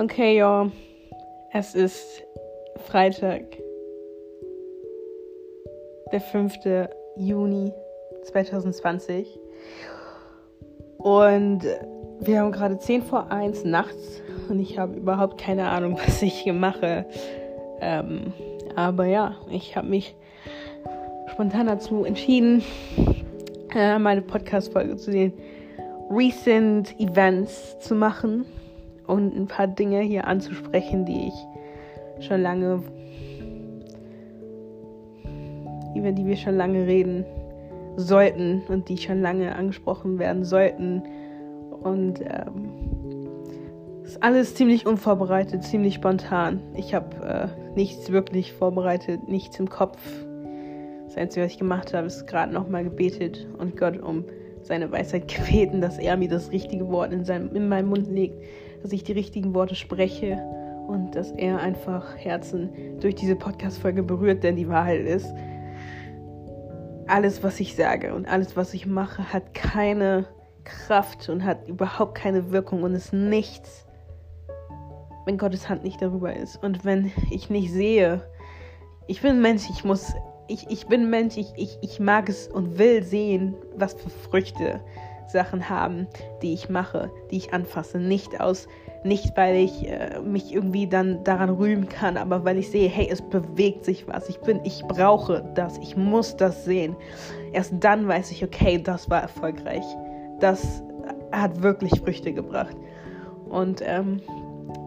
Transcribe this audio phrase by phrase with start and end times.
[0.00, 0.70] Okay, ja.
[1.52, 2.24] Es ist
[2.86, 3.42] Freitag,
[6.10, 6.54] der 5.
[7.18, 7.70] Juni
[8.22, 9.38] 2020.
[10.96, 11.64] Und
[12.20, 16.32] wir haben gerade 10 vor 1 nachts und ich habe überhaupt keine Ahnung, was ich
[16.32, 17.04] hier mache.
[17.82, 18.32] Ähm,
[18.76, 20.16] aber ja, ich habe mich
[21.30, 22.62] spontan dazu entschieden,
[23.76, 25.34] äh, meine Podcast-Folge zu den
[26.08, 28.46] Recent Events zu machen
[29.10, 32.82] und ein paar Dinge hier anzusprechen, die ich schon lange,
[35.94, 37.24] über die wir schon lange reden
[37.96, 41.02] sollten und die schon lange angesprochen werden sollten.
[41.82, 42.70] Und ähm,
[44.04, 46.60] ist alles ziemlich unvorbereitet, ziemlich spontan.
[46.74, 49.98] Ich habe äh, nichts wirklich vorbereitet, nichts im Kopf.
[51.06, 54.24] Das Einzige, was ich gemacht habe, ist gerade nochmal gebetet und Gott um
[54.62, 58.36] seine Weisheit gebeten, dass er mir das richtige Wort in, seinem, in meinen Mund legt,
[58.82, 60.38] dass ich die richtigen Worte spreche
[60.86, 65.32] und dass er einfach Herzen durch diese Podcast-Folge berührt, denn die Wahrheit ist,
[67.06, 70.26] alles, was ich sage und alles, was ich mache, hat keine
[70.64, 73.86] Kraft und hat überhaupt keine Wirkung und ist nichts,
[75.26, 76.62] wenn Gottes Hand nicht darüber ist.
[76.62, 78.22] Und wenn ich nicht sehe,
[79.06, 80.12] ich bin Mensch, ich muss,
[80.48, 84.80] ich, ich bin Mensch, ich, ich, ich mag es und will sehen, was für Früchte
[85.32, 86.06] Sachen haben,
[86.42, 87.98] die ich mache, die ich anfasse.
[87.98, 88.68] Nicht aus,
[89.04, 93.08] nicht weil ich äh, mich irgendwie dann daran rühmen kann, aber weil ich sehe, hey,
[93.10, 94.28] es bewegt sich was.
[94.28, 96.96] Ich bin, ich brauche das, ich muss das sehen.
[97.52, 99.84] Erst dann weiß ich, okay, das war erfolgreich.
[100.40, 100.82] Das
[101.32, 102.76] hat wirklich Früchte gebracht.
[103.48, 104.20] Und ähm,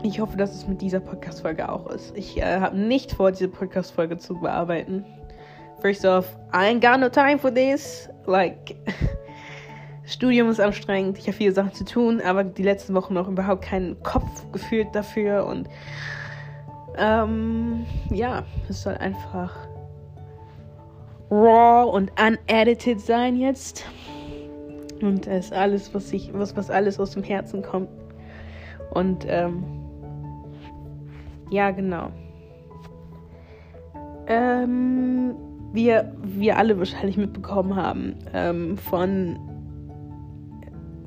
[0.03, 2.16] ich hoffe, dass es mit dieser Podcast-Folge auch ist.
[2.16, 5.05] Ich äh, habe nicht vor, diese Podcast-Folge zu bearbeiten.
[5.81, 8.09] First off, I ain't got no time for this.
[8.25, 8.75] Like,
[10.14, 13.64] Studium ist anstrengend, ich habe viele Sachen zu tun, aber die letzten Wochen noch überhaupt
[13.64, 15.67] keinen Kopf gefühlt dafür und
[16.98, 19.55] ähm, ja, es soll einfach
[21.32, 23.86] raw und unedited sein jetzt.
[25.02, 27.89] Und es ist alles, was ich, was, was alles aus dem Herzen kommt.
[28.92, 29.64] Und ähm,
[31.49, 32.11] ja, genau.
[34.27, 35.36] Ähm,
[35.73, 39.39] wir, wir alle wahrscheinlich mitbekommen haben ähm, von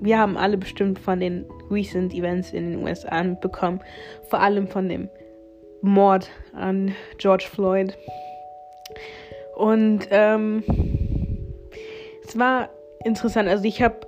[0.00, 3.80] wir haben alle bestimmt von den recent Events in den USA mitbekommen,
[4.28, 5.08] vor allem von dem
[5.82, 7.96] Mord an George Floyd.
[9.56, 10.62] Und ähm,
[12.24, 12.68] es war
[13.04, 13.48] interessant.
[13.48, 14.06] Also ich habe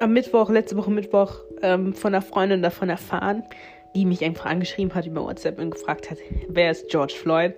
[0.00, 3.44] am Mittwoch, letzte Woche Mittwoch, ähm, von einer Freundin davon erfahren,
[3.94, 7.54] die mich einfach angeschrieben hat über WhatsApp und gefragt hat, wer ist George Floyd?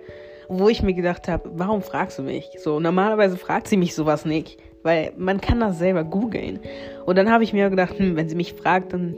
[0.47, 2.49] Wo ich mir gedacht habe, warum fragst du mich?
[2.57, 4.57] So, normalerweise fragt sie mich sowas nicht.
[4.83, 6.59] Weil man kann das selber googeln.
[7.05, 9.15] Und dann habe ich mir gedacht, hm, wenn sie mich fragt, dann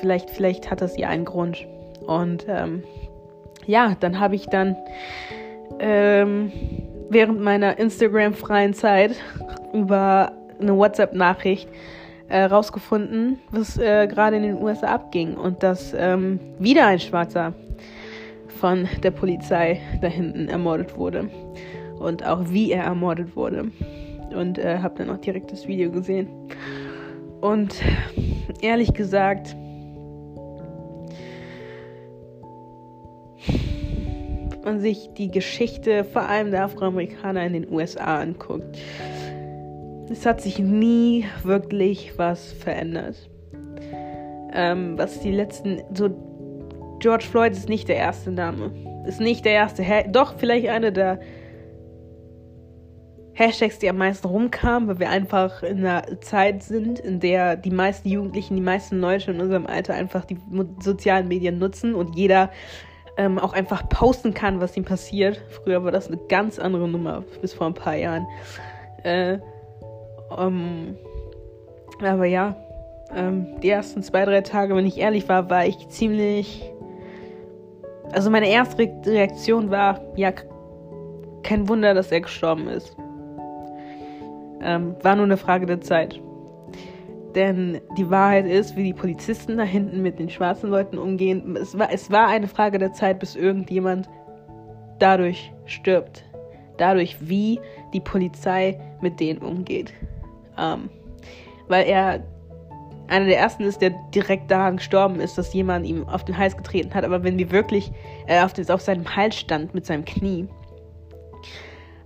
[0.00, 1.66] vielleicht, vielleicht hat das ja einen Grund.
[2.06, 2.84] Und ähm,
[3.66, 4.76] ja, dann habe ich dann
[5.78, 6.52] ähm,
[7.10, 9.16] während meiner Instagram-freien Zeit
[9.72, 11.68] über eine WhatsApp-Nachricht
[12.28, 17.54] äh, rausgefunden, was äh, gerade in den USA abging und dass ähm, wieder ein Schwarzer
[18.60, 21.30] von der Polizei da hinten ermordet wurde
[21.98, 23.70] und auch wie er ermordet wurde.
[24.34, 26.28] Und äh, habe dann auch direkt das Video gesehen.
[27.40, 27.74] Und
[28.60, 29.56] ehrlich gesagt,
[34.50, 38.78] wenn man sich die Geschichte vor allem der Afroamerikaner in den USA anguckt,
[40.10, 43.30] es hat sich nie wirklich was verändert.
[44.52, 46.10] Ähm, was die letzten, so
[46.98, 48.72] George Floyd ist nicht der erste Name,
[49.06, 51.20] ist nicht der erste, doch vielleicht einer der
[53.38, 57.70] Hashtags, die am meisten rumkamen, weil wir einfach in einer Zeit sind, in der die
[57.70, 60.38] meisten Jugendlichen, die meisten Leute in unserem Alter einfach die
[60.80, 62.50] sozialen Medien nutzen und jeder
[63.16, 65.40] ähm, auch einfach posten kann, was ihm passiert.
[65.50, 68.26] Früher war das eine ganz andere Nummer, bis vor ein paar Jahren.
[69.04, 69.38] Äh,
[70.36, 70.96] um,
[72.02, 72.56] aber ja,
[73.14, 76.68] ähm, die ersten zwei, drei Tage, wenn ich ehrlich war, war ich ziemlich.
[78.10, 80.32] Also meine erste Reaktion war, ja,
[81.44, 82.96] kein Wunder, dass er gestorben ist.
[84.60, 86.20] Ähm, war nur eine Frage der Zeit.
[87.34, 91.78] Denn die Wahrheit ist, wie die Polizisten da hinten mit den schwarzen Leuten umgehen, es
[91.78, 94.08] war, es war eine Frage der Zeit, bis irgendjemand
[94.98, 96.24] dadurch stirbt.
[96.78, 97.60] Dadurch, wie
[97.92, 99.92] die Polizei mit denen umgeht.
[100.56, 100.88] Ähm,
[101.68, 102.24] weil er
[103.08, 106.56] einer der ersten ist, der direkt daran gestorben ist, dass jemand ihm auf den Hals
[106.56, 107.04] getreten hat.
[107.04, 107.90] Aber wenn wir wirklich
[108.26, 110.46] äh, auf, auf seinem Hals stand mit seinem Knie,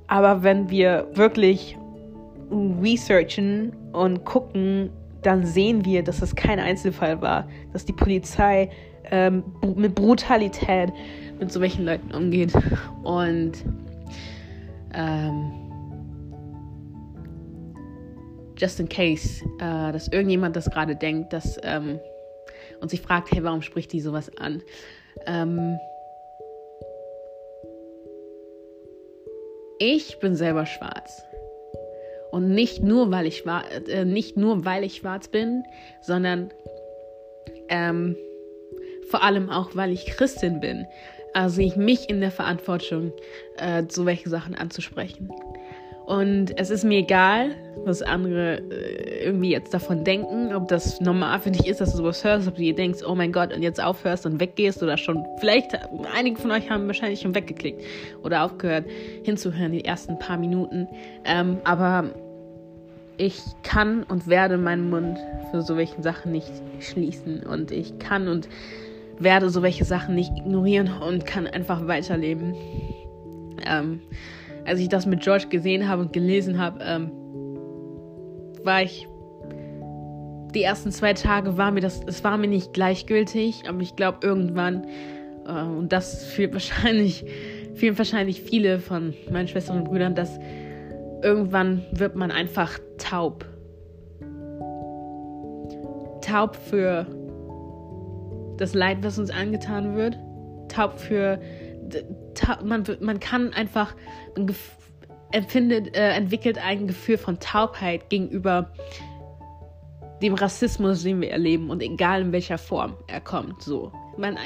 [0.06, 1.76] aber wenn wir wirklich
[2.52, 4.90] researchen und gucken,
[5.22, 8.70] dann sehen wir, dass es kein Einzelfall war, dass die Polizei
[9.10, 9.44] ähm,
[9.76, 10.92] mit Brutalität
[11.38, 12.52] mit so welchen Leuten umgeht.
[13.02, 13.52] Und
[14.94, 15.52] ähm,
[18.56, 21.98] just in case, äh, dass irgendjemand das gerade denkt, dass ähm,
[22.80, 24.62] und sich fragt, hey, warum spricht die sowas an?
[25.26, 25.78] Ähm,
[29.78, 31.24] ich bin selber schwarz.
[32.32, 35.64] Und nicht nur, weil ich, äh, nicht nur, weil ich schwarz bin,
[36.00, 36.50] sondern
[37.68, 38.16] ähm,
[39.10, 40.86] vor allem auch, weil ich Christin bin.
[41.34, 43.12] Also sehe ich mich in der Verantwortung,
[43.58, 45.30] äh, so welche Sachen anzusprechen.
[46.06, 47.54] Und es ist mir egal,
[47.84, 51.98] was andere äh, irgendwie jetzt davon denken, ob das normal für dich ist, dass du
[51.98, 54.96] sowas hörst, ob du dir denkst, oh mein Gott, und jetzt aufhörst und weggehst oder
[54.96, 55.78] schon, vielleicht,
[56.14, 57.82] einige von euch haben wahrscheinlich schon weggeklickt
[58.22, 58.86] oder aufgehört
[59.22, 60.88] hinzuhören, die ersten paar Minuten.
[61.24, 62.10] Ähm, aber
[63.16, 65.18] ich kann und werde meinen Mund
[65.50, 66.50] für so welche Sachen nicht
[66.80, 68.48] schließen und ich kann und
[69.18, 72.54] werde so welche Sachen nicht ignorieren und kann einfach weiterleben.
[73.64, 74.00] Ähm,
[74.64, 77.10] als ich das mit George gesehen habe und gelesen habe, ähm,
[78.64, 79.08] war ich
[80.54, 84.18] die ersten zwei Tage war mir das, es war mir nicht gleichgültig, aber ich glaube
[84.22, 84.86] irgendwann
[85.46, 87.24] äh, und das fühlt wahrscheinlich,
[87.74, 90.38] fühlen wahrscheinlich viele von meinen Schwestern und Brüdern, dass
[91.22, 93.46] irgendwann wird man einfach taub.
[96.20, 97.06] Taub für
[98.58, 100.18] das Leid, was uns angetan wird.
[100.68, 101.40] Taub für
[102.64, 103.94] man, man kann einfach
[105.32, 108.72] empfindet, äh, entwickelt ein Gefühl von Taubheit gegenüber
[110.22, 113.92] dem Rassismus, den wir erleben und egal in welcher Form er kommt, so.
[114.18, 114.38] Man,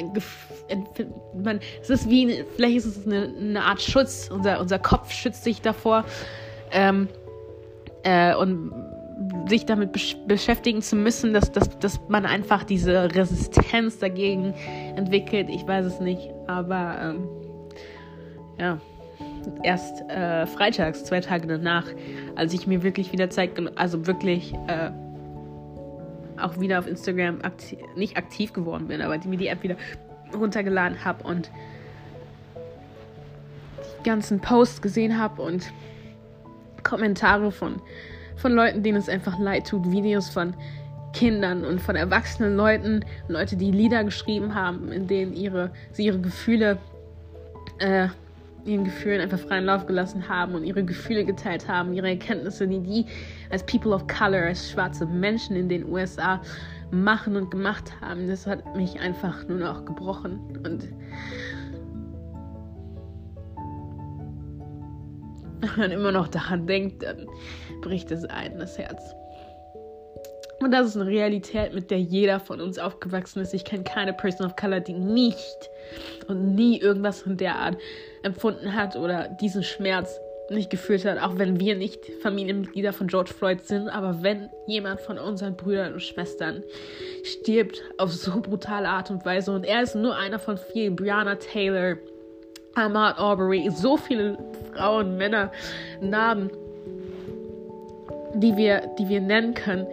[1.35, 5.43] man, es ist wie, vielleicht ist es eine, eine Art Schutz, unser, unser Kopf schützt
[5.43, 6.05] sich davor
[6.71, 7.09] ähm,
[8.05, 8.73] äh, und
[9.49, 14.55] sich damit besch beschäftigen zu müssen, dass, dass, dass man einfach diese Resistenz dagegen
[14.95, 15.49] entwickelt.
[15.51, 17.29] Ich weiß es nicht, aber ähm,
[18.59, 18.79] ja,
[19.63, 21.87] erst äh, freitags, zwei Tage danach,
[22.35, 24.91] als ich mir wirklich wieder Zeit, also wirklich äh,
[26.39, 29.77] auch wieder auf Instagram aktiv, nicht aktiv geworden bin, aber die, mir die App wieder
[30.35, 31.51] runtergeladen habe und
[34.01, 35.73] die ganzen Posts gesehen habe und
[36.83, 37.81] Kommentare von,
[38.37, 40.55] von Leuten, denen es einfach leid tut, Videos von
[41.13, 46.21] Kindern und von erwachsenen Leuten, Leute, die Lieder geschrieben haben, in denen ihre, sie ihre
[46.21, 46.79] Gefühle
[47.79, 48.09] äh,
[48.67, 52.81] ihren Gefühlen einfach freien Lauf gelassen haben und ihre Gefühle geteilt haben, ihre Erkenntnisse, die
[52.81, 53.07] die
[53.51, 56.41] als People of Color, als schwarze Menschen in den USA
[56.91, 58.29] machen und gemacht haben.
[58.29, 60.89] Das hat mich einfach nur noch gebrochen und
[65.61, 67.27] wenn man immer noch daran denkt, dann
[67.81, 69.15] bricht es ein das Herz.
[70.61, 73.53] Und das ist eine Realität, mit der jeder von uns aufgewachsen ist.
[73.53, 75.71] Ich kenne keine Person of Color, die nicht
[76.29, 77.77] und nie irgendwas in der Art
[78.23, 80.19] empfunden hat oder diesen Schmerz
[80.51, 85.01] nicht gefühlt hat, auch wenn wir nicht Familienmitglieder von George Floyd sind, aber wenn jemand
[85.01, 86.63] von unseren Brüdern und Schwestern
[87.25, 91.35] stirbt auf so brutale Art und Weise und er ist nur einer von vielen, Brianna
[91.37, 91.97] Taylor,
[92.75, 94.39] Ahmad Aubrey, so viele
[94.73, 95.51] Frauen, Männer,
[96.01, 96.51] Namen,
[98.35, 99.87] die wir, die wir nennen können,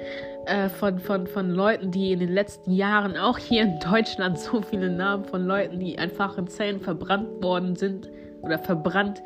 [0.45, 4.61] äh, von, von, von Leuten, die in den letzten Jahren, auch hier in Deutschland, so
[4.61, 8.09] viele Namen von Leuten, die einfach in Zellen verbrannt worden sind
[8.41, 9.21] oder verbrannt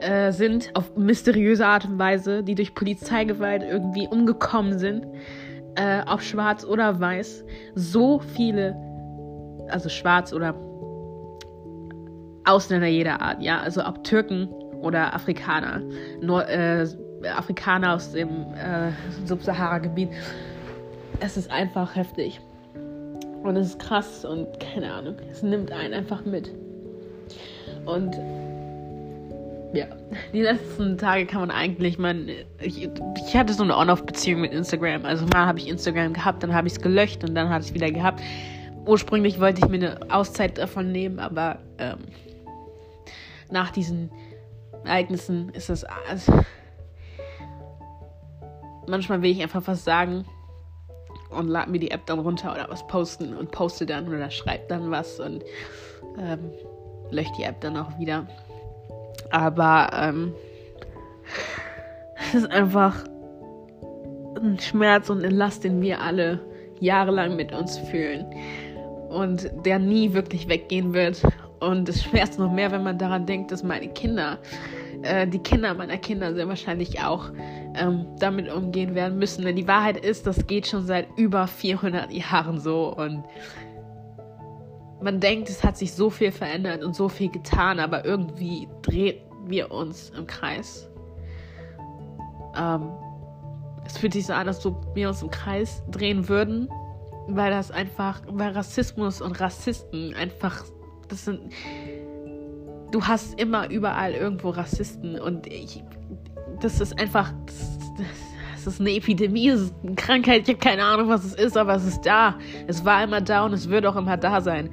[0.00, 5.06] äh, sind auf mysteriöse Art und Weise, die durch Polizeigewalt irgendwie umgekommen sind,
[5.74, 7.44] äh, ob schwarz oder weiß.
[7.74, 8.76] So viele,
[9.68, 10.54] also schwarz oder
[12.44, 14.48] Ausländer jeder Art, ja, also ob Türken
[14.80, 15.82] oder Afrikaner,
[16.22, 16.86] Nord, äh,
[17.24, 18.90] Afrikaner aus dem äh,
[19.26, 20.10] Subsahara-Gebiet.
[21.20, 22.40] Es ist einfach heftig.
[23.42, 25.16] Und es ist krass und keine Ahnung.
[25.30, 26.50] Es nimmt einen einfach mit.
[27.84, 28.14] Und
[29.72, 29.86] ja,
[30.32, 32.28] die letzten Tage kann man eigentlich, man,
[32.60, 32.88] ich,
[33.26, 35.04] ich hatte so eine On-Off-Beziehung mit Instagram.
[35.04, 37.68] Also mal habe ich Instagram gehabt, dann habe ich es gelöscht und dann hatte ich
[37.68, 38.20] es wieder gehabt.
[38.86, 41.98] Ursprünglich wollte ich mir eine Auszeit davon nehmen, aber ähm,
[43.50, 44.10] nach diesen
[44.84, 46.32] Ereignissen ist das, also,
[48.88, 50.24] manchmal will ich einfach was sagen
[51.30, 54.64] und lade mir die App dann runter oder was posten und poste dann oder schreibe
[54.68, 55.44] dann was und
[56.18, 56.50] ähm,
[57.10, 58.26] lösche die App dann auch wieder.
[59.30, 60.34] Aber ähm,
[62.20, 63.04] es ist einfach
[64.36, 66.40] ein Schmerz und eine Last, den wir alle
[66.80, 68.26] jahrelang mit uns fühlen
[69.08, 71.22] und der nie wirklich weggehen wird.
[71.60, 74.38] Und es schmerzt noch mehr, wenn man daran denkt, dass meine Kinder
[75.02, 77.30] äh, die Kinder meiner Kinder sehr wahrscheinlich auch
[77.74, 79.44] ähm, damit umgehen werden müssen.
[79.44, 83.24] Denn die Wahrheit ist, das geht schon seit über 400 Jahren so und
[85.00, 89.20] man denkt, es hat sich so viel verändert und so viel getan, aber irgendwie drehen
[89.46, 90.90] wir uns im Kreis.
[92.56, 92.90] Ähm,
[93.86, 96.68] es fühlt sich so an, als ob wir uns im Kreis drehen würden,
[97.28, 100.64] weil das einfach, weil Rassismus und Rassisten einfach,
[101.08, 101.52] das sind,
[102.90, 105.82] du hast immer überall irgendwo Rassisten und ich,
[106.60, 107.78] das ist einfach, das,
[108.54, 111.56] das ist eine Epidemie, es ist eine Krankheit, ich habe keine Ahnung, was es ist,
[111.56, 112.38] aber es ist da.
[112.66, 114.70] Es war immer da und es wird auch immer da sein.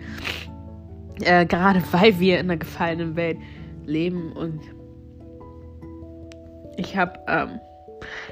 [1.22, 3.38] Äh, gerade weil wir in einer gefallenen Welt
[3.86, 4.60] leben und
[6.78, 7.60] ich habe ähm,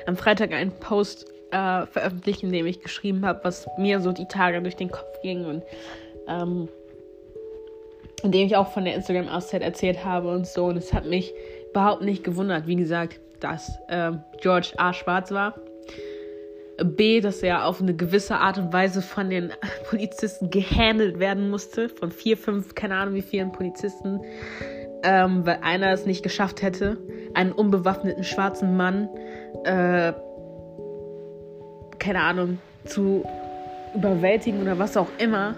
[0.06, 4.28] am Freitag einen Post äh, veröffentlicht, in dem ich geschrieben habe, was mir so die
[4.28, 5.64] Tage durch den Kopf ging und
[6.28, 6.68] ähm,
[8.24, 10.66] in dem ich auch von der Instagram-Auszeit erzählt habe und so.
[10.66, 11.34] Und es hat mich
[11.70, 14.94] überhaupt nicht gewundert, wie gesagt, dass äh, George A.
[14.94, 15.56] schwarz war.
[16.82, 19.52] B, dass er auf eine gewisse Art und Weise von den
[19.90, 21.90] Polizisten gehandelt werden musste.
[21.90, 24.22] Von vier, fünf, keine Ahnung wie vielen Polizisten.
[25.04, 26.98] Ähm, weil einer es nicht geschafft hätte,
[27.34, 29.10] einen unbewaffneten schwarzen Mann,
[29.66, 30.14] äh,
[32.00, 33.26] keine Ahnung, zu
[33.94, 35.56] überwältigen oder was auch immer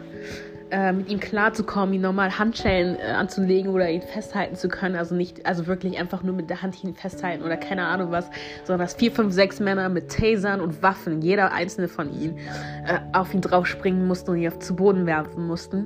[0.71, 4.95] äh, mit ihm klarzukommen, ihn normal Handschellen äh, anzulegen oder ihn festhalten zu können.
[4.95, 8.29] Also nicht, also wirklich einfach nur mit der Hand ihn festhalten oder keine Ahnung was,
[8.63, 12.99] sondern dass vier, fünf, sechs Männer mit Tasern und Waffen, jeder einzelne von ihnen, äh,
[13.13, 15.85] auf ihn draufspringen mussten und ihn auf zu Boden werfen mussten.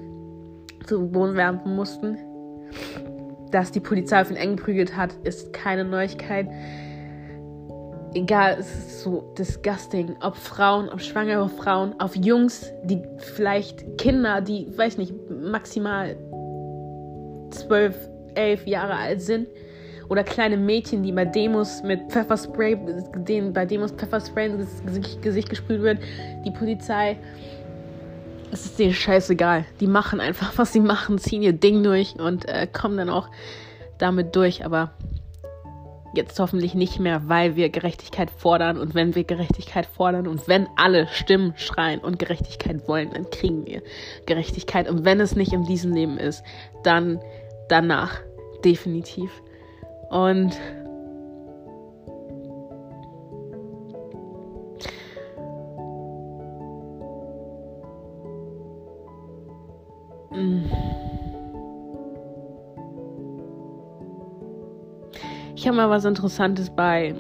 [0.86, 2.18] Zu Boden werfen mussten.
[3.52, 6.48] Dass die Polizei auf ihn eng geprügelt hat, ist keine Neuigkeit
[8.14, 14.42] egal, es ist so disgusting, ob Frauen, ob schwangere Frauen, auf Jungs, die vielleicht Kinder,
[14.42, 16.16] die, weiß nicht, maximal
[17.52, 17.96] zwölf,
[18.36, 19.48] elf Jahre alt sind,
[20.10, 22.78] oder kleine Mädchen, die bei Demos mit Pfefferspray,
[23.16, 26.00] denen bei Demos Pfefferspray ins Gesicht, Gesicht gesprüht wird,
[26.46, 27.18] die Polizei,
[28.52, 29.66] es ist denen scheißegal.
[29.80, 33.30] Die machen einfach, was sie machen, ziehen ihr Ding durch und äh, kommen dann auch
[34.00, 34.92] damit durch, aber
[36.14, 38.78] Jetzt hoffentlich nicht mehr, weil wir Gerechtigkeit fordern.
[38.78, 43.66] Und wenn wir Gerechtigkeit fordern und wenn alle Stimmen schreien und Gerechtigkeit wollen, dann kriegen
[43.66, 43.82] wir
[44.26, 44.90] Gerechtigkeit.
[44.90, 46.44] Und wenn es nicht in diesem Leben ist,
[46.84, 47.20] dann
[47.68, 48.20] danach
[48.64, 49.30] definitiv.
[50.10, 50.58] Und
[60.32, 60.89] Ich
[65.70, 67.14] habe mal was Interessantes bei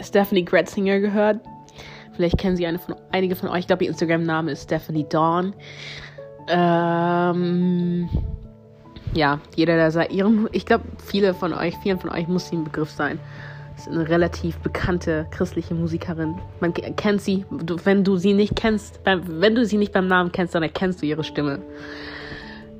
[0.00, 1.40] Stephanie Gretzinger gehört.
[2.12, 3.60] Vielleicht kennen Sie eine von, einige von euch.
[3.60, 5.54] Ich glaube, ihr Instagram-Name ist Stephanie Dawn.
[6.48, 8.08] Ähm,
[9.14, 12.56] ja, jeder, der sei ihrem, ich glaube, viele von euch, vielen von euch muss sie
[12.56, 13.20] ein Begriff sein.
[13.76, 16.34] Das ist eine relativ bekannte christliche Musikerin.
[16.58, 17.44] Man kennt sie.
[17.84, 21.06] wenn du sie nicht kennst, wenn du sie nicht beim Namen kennst, dann erkennst du
[21.06, 21.60] ihre Stimme.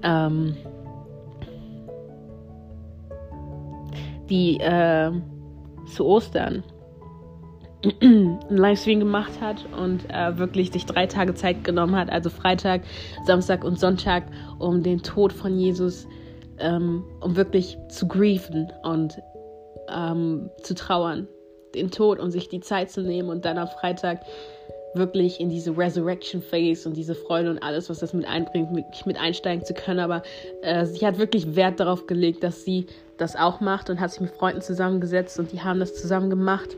[0.02, 0.56] Ähm,
[4.28, 5.10] die äh,
[5.94, 6.62] zu Ostern
[8.00, 12.82] einen Livestream gemacht hat und äh, wirklich sich drei Tage Zeit genommen hat, also Freitag,
[13.24, 14.24] Samstag und Sonntag,
[14.58, 16.08] um den Tod von Jesus,
[16.58, 19.20] ähm, um wirklich zu grieven und
[19.88, 21.28] ähm, zu trauern,
[21.74, 24.22] den Tod und sich die Zeit zu nehmen und dann am Freitag
[24.94, 28.86] wirklich in diese Resurrection Phase und diese Freude und alles, was das mit einbringt, mit,
[29.06, 30.00] mit einsteigen zu können.
[30.00, 30.22] Aber
[30.62, 32.86] äh, sie hat wirklich Wert darauf gelegt, dass sie
[33.18, 36.76] das auch macht und hat sich mit Freunden zusammengesetzt und die haben das zusammen gemacht,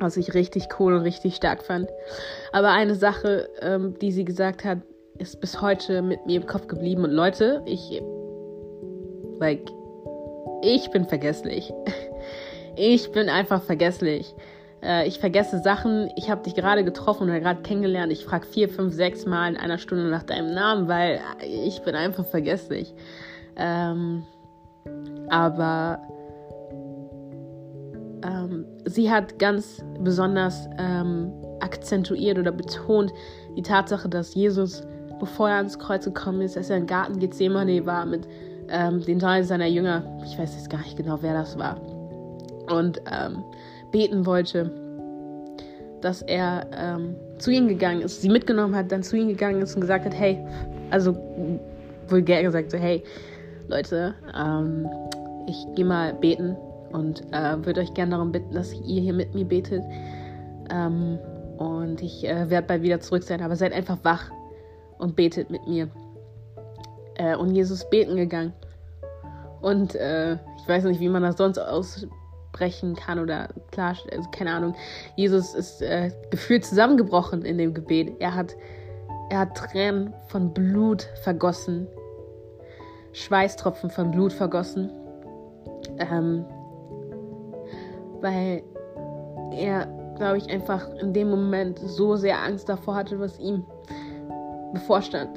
[0.00, 1.88] was ich richtig cool und richtig stark fand.
[2.52, 4.78] Aber eine Sache, ähm, die sie gesagt hat,
[5.18, 7.04] ist bis heute mit mir im Kopf geblieben.
[7.04, 8.02] Und Leute, ich,
[9.38, 9.70] like,
[10.62, 11.72] ich bin vergesslich.
[12.76, 14.34] Ich bin einfach vergesslich.
[14.82, 16.10] Äh, ich vergesse Sachen.
[16.16, 18.10] Ich habe dich gerade getroffen oder gerade kennengelernt.
[18.10, 21.94] Ich frage vier, fünf, sechs Mal in einer Stunde nach deinem Namen, weil ich bin
[21.94, 22.92] einfach vergesslich.
[23.56, 24.24] Ähm,
[25.28, 26.00] aber
[28.24, 33.12] ähm, sie hat ganz besonders ähm, akzentuiert oder betont
[33.56, 34.82] die Tatsache, dass Jesus,
[35.20, 38.26] bevor er ans Kreuz gekommen ist, dass er im Garten Gethsemane war mit
[38.68, 41.80] ähm, den drei seiner Jünger, ich weiß jetzt gar nicht genau, wer das war,
[42.70, 43.44] und ähm,
[43.92, 44.70] beten wollte,
[46.00, 49.74] dass er ähm, zu ihnen gegangen ist, sie mitgenommen hat, dann zu ihnen gegangen ist
[49.74, 50.38] und gesagt hat, hey,
[50.90, 51.16] also
[52.08, 53.02] vulgär gesagt so, hey,
[53.68, 54.88] Leute, ähm,
[55.46, 56.56] ich gehe mal beten
[56.92, 59.82] und äh, würde euch gerne darum bitten, dass ihr hier mit mir betet.
[60.70, 61.18] Ähm,
[61.58, 64.30] und ich äh, werde bald wieder zurück sein, aber seid einfach wach
[64.98, 65.88] und betet mit mir.
[67.16, 68.52] Äh, und Jesus beten gegangen.
[69.60, 74.52] Und äh, ich weiß nicht, wie man das sonst aussprechen kann oder klar, also keine
[74.52, 74.74] Ahnung.
[75.16, 78.16] Jesus ist äh, gefühlt zusammengebrochen in dem Gebet.
[78.20, 78.54] Er hat,
[79.30, 81.86] er hat Tränen von Blut vergossen,
[83.14, 84.90] Schweißtropfen von Blut vergossen,
[85.98, 86.44] ähm,
[88.20, 88.62] weil
[89.52, 93.64] er, glaube ich, einfach in dem Moment so sehr Angst davor hatte, was ihm
[94.72, 95.30] bevorstand.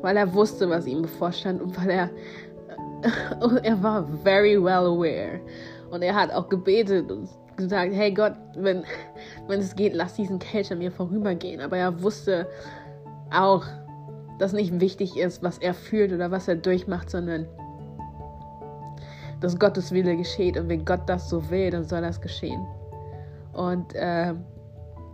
[0.00, 2.10] Weil er wusste, was ihm bevorstand und weil er,
[3.62, 5.40] er war very well aware.
[5.90, 8.84] Und er hat auch gebetet und gesagt, hey Gott, wenn,
[9.48, 11.60] wenn es geht, lass diesen Kelch an mir vorübergehen.
[11.60, 12.46] Aber er wusste
[13.32, 13.64] auch,
[14.40, 17.46] dass nicht wichtig ist, was er fühlt oder was er durchmacht, sondern
[19.40, 20.56] dass Gottes Wille geschieht.
[20.56, 22.66] Und wenn Gott das so will, dann soll das geschehen.
[23.52, 24.34] Und äh,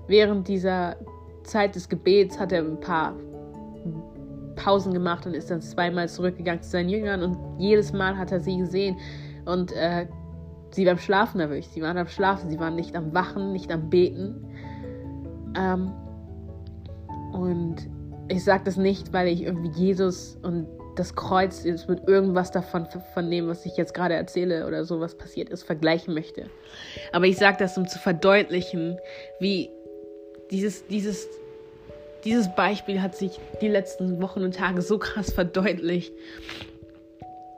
[0.07, 0.97] während dieser
[1.45, 3.15] Zeit des Gebets hat er ein paar
[4.57, 8.41] Pausen gemacht und ist dann zweimal zurückgegangen zu seinen Jüngern und jedes Mal hat er
[8.41, 8.97] sie gesehen
[9.45, 10.07] und äh,
[10.71, 11.71] sie beim Schlafen erwischt.
[11.71, 14.45] Sie waren am Schlafen, sie waren nicht am Wachen, nicht am Beten.
[15.57, 15.93] Ähm,
[17.33, 17.89] und
[18.29, 20.67] ich sage das nicht, weil ich irgendwie Jesus und
[20.97, 25.01] das Kreuz jetzt mit irgendwas davon, von dem, was ich jetzt gerade erzähle oder so,
[25.01, 26.49] was passiert ist, vergleichen möchte.
[27.13, 28.99] Aber ich sage das, um zu verdeutlichen,
[29.39, 29.71] wie
[30.51, 31.29] dieses, dieses,
[32.25, 36.15] dieses Beispiel hat sich die letzten Wochen und Tage so krass verdeutlicht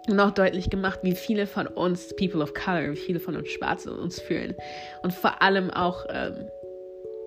[0.08, 3.48] und auch deutlich gemacht, wie viele von uns People of Color, wie viele von uns
[3.48, 4.54] Schwarze uns fühlen.
[5.02, 6.48] Und vor allem auch ähm,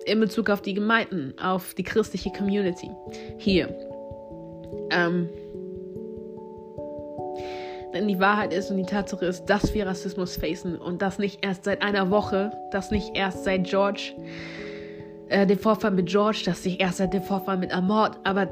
[0.06, 2.90] in Bezug auf die Gemeinden, auf die christliche Community
[3.38, 3.68] hier.
[4.90, 5.28] Ähm,
[7.94, 11.44] denn die Wahrheit ist und die Tatsache ist, dass wir Rassismus facen und das nicht
[11.44, 14.14] erst seit einer Woche, das nicht erst seit George,
[15.28, 18.48] äh, dem Vorfall mit George, das nicht erst seit dem Vorfall mit Amort, aber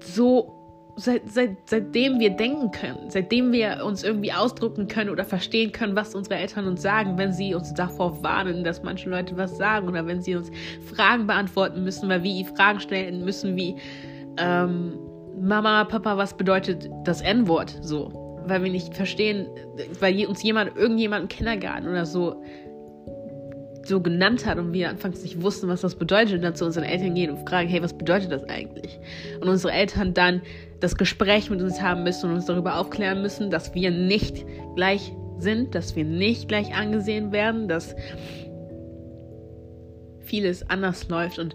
[0.00, 0.55] so
[0.96, 5.94] seit, seit, seitdem wir denken können, seitdem wir uns irgendwie ausdrücken können oder verstehen können,
[5.94, 9.88] was unsere Eltern uns sagen, wenn sie uns davor warnen, dass manche Leute was sagen
[9.88, 10.50] oder wenn sie uns
[10.94, 13.76] Fragen beantworten müssen, weil wir Fragen stellen müssen wie,
[14.38, 14.98] ähm,
[15.38, 18.10] Mama, Papa, was bedeutet das N-Wort so?
[18.46, 19.48] Weil wir nicht verstehen,
[20.00, 22.42] weil uns jemand, irgendjemand im Kindergarten oder so
[23.88, 26.84] so genannt hat und wir anfangs nicht wussten, was das bedeutet, und dann zu unseren
[26.84, 28.98] Eltern gehen und fragen, hey, was bedeutet das eigentlich?
[29.40, 30.42] Und unsere Eltern dann
[30.80, 34.44] das Gespräch mit uns haben müssen und uns darüber aufklären müssen, dass wir nicht
[34.74, 37.94] gleich sind, dass wir nicht gleich angesehen werden, dass
[40.20, 41.54] vieles anders läuft und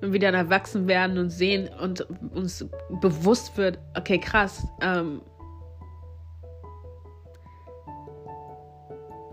[0.00, 2.66] wenn wir dann erwachsen werden und sehen und uns
[3.00, 5.20] bewusst wird, okay, krass, ähm,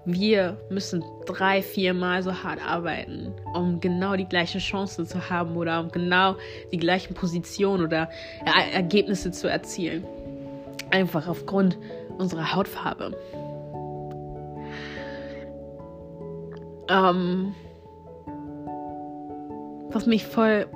[0.07, 5.81] wir müssen drei, viermal so hart arbeiten, um genau die gleiche Chance zu haben oder
[5.81, 6.37] um genau
[6.71, 8.09] die gleichen Positionen oder
[8.45, 10.05] er Ergebnisse zu erzielen.
[10.91, 11.77] Einfach aufgrund
[12.17, 13.17] unserer Hautfarbe.
[16.89, 17.53] Ähm,
[19.91, 20.67] was mich voll,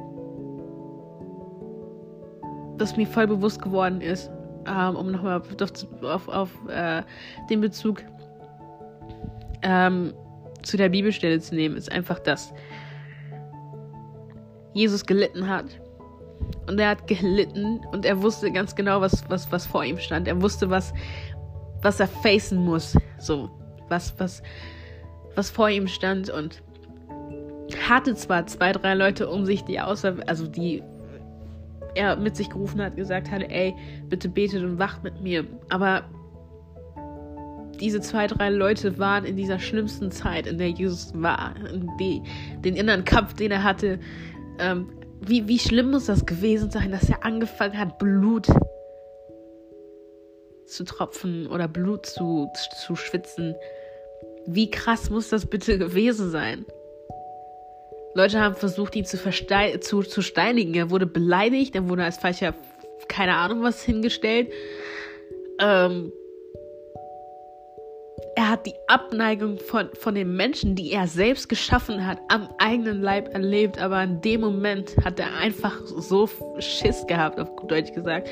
[2.78, 4.30] was mir voll bewusst geworden ist,
[4.68, 7.04] ähm, um nochmal auf, auf, auf äh,
[7.50, 8.04] den Bezug
[9.64, 10.14] ähm,
[10.64, 12.54] zu der Bibelstelle zu nehmen, ist einfach, dass
[14.74, 15.66] Jesus gelitten hat.
[16.68, 20.28] Und er hat gelitten und er wusste ganz genau, was, was, was vor ihm stand.
[20.28, 20.94] Er wusste, was,
[21.82, 22.96] was er facen muss.
[23.18, 23.50] So,
[23.90, 24.42] was, was,
[25.36, 26.62] was vor ihm stand und
[27.90, 30.84] hatte zwar zwei, drei Leute um sich, die außer, also die
[31.96, 33.76] er mit sich gerufen hat, gesagt hatte, ey,
[34.08, 35.46] bitte betet und wacht mit mir.
[35.70, 36.04] Aber
[37.82, 41.56] diese zwei, drei Leute waren in dieser schlimmsten Zeit, in der Jesus war,
[42.00, 42.22] die,
[42.64, 44.00] den inneren Kampf, den er hatte.
[44.60, 44.90] Ähm,
[45.20, 48.48] wie, wie schlimm muss das gewesen sein, dass er angefangen hat, Blut
[50.66, 52.50] zu tropfen oder Blut zu,
[52.86, 53.56] zu schwitzen?
[54.46, 56.66] Wie krass muss das bitte gewesen sein?
[58.14, 60.74] Leute haben versucht, ihn zu, zu, zu steinigen.
[60.76, 62.54] Er wurde beleidigt, er wurde als falscher,
[63.08, 64.52] keine Ahnung was hingestellt.
[65.60, 66.12] Ähm,
[68.36, 73.02] er hat die Abneigung von, von den Menschen, die er selbst geschaffen hat, am eigenen
[73.02, 73.80] Leib erlebt.
[73.80, 76.30] Aber in dem Moment hat er einfach so
[76.60, 78.30] Schiss gehabt, auf Deutsch gesagt,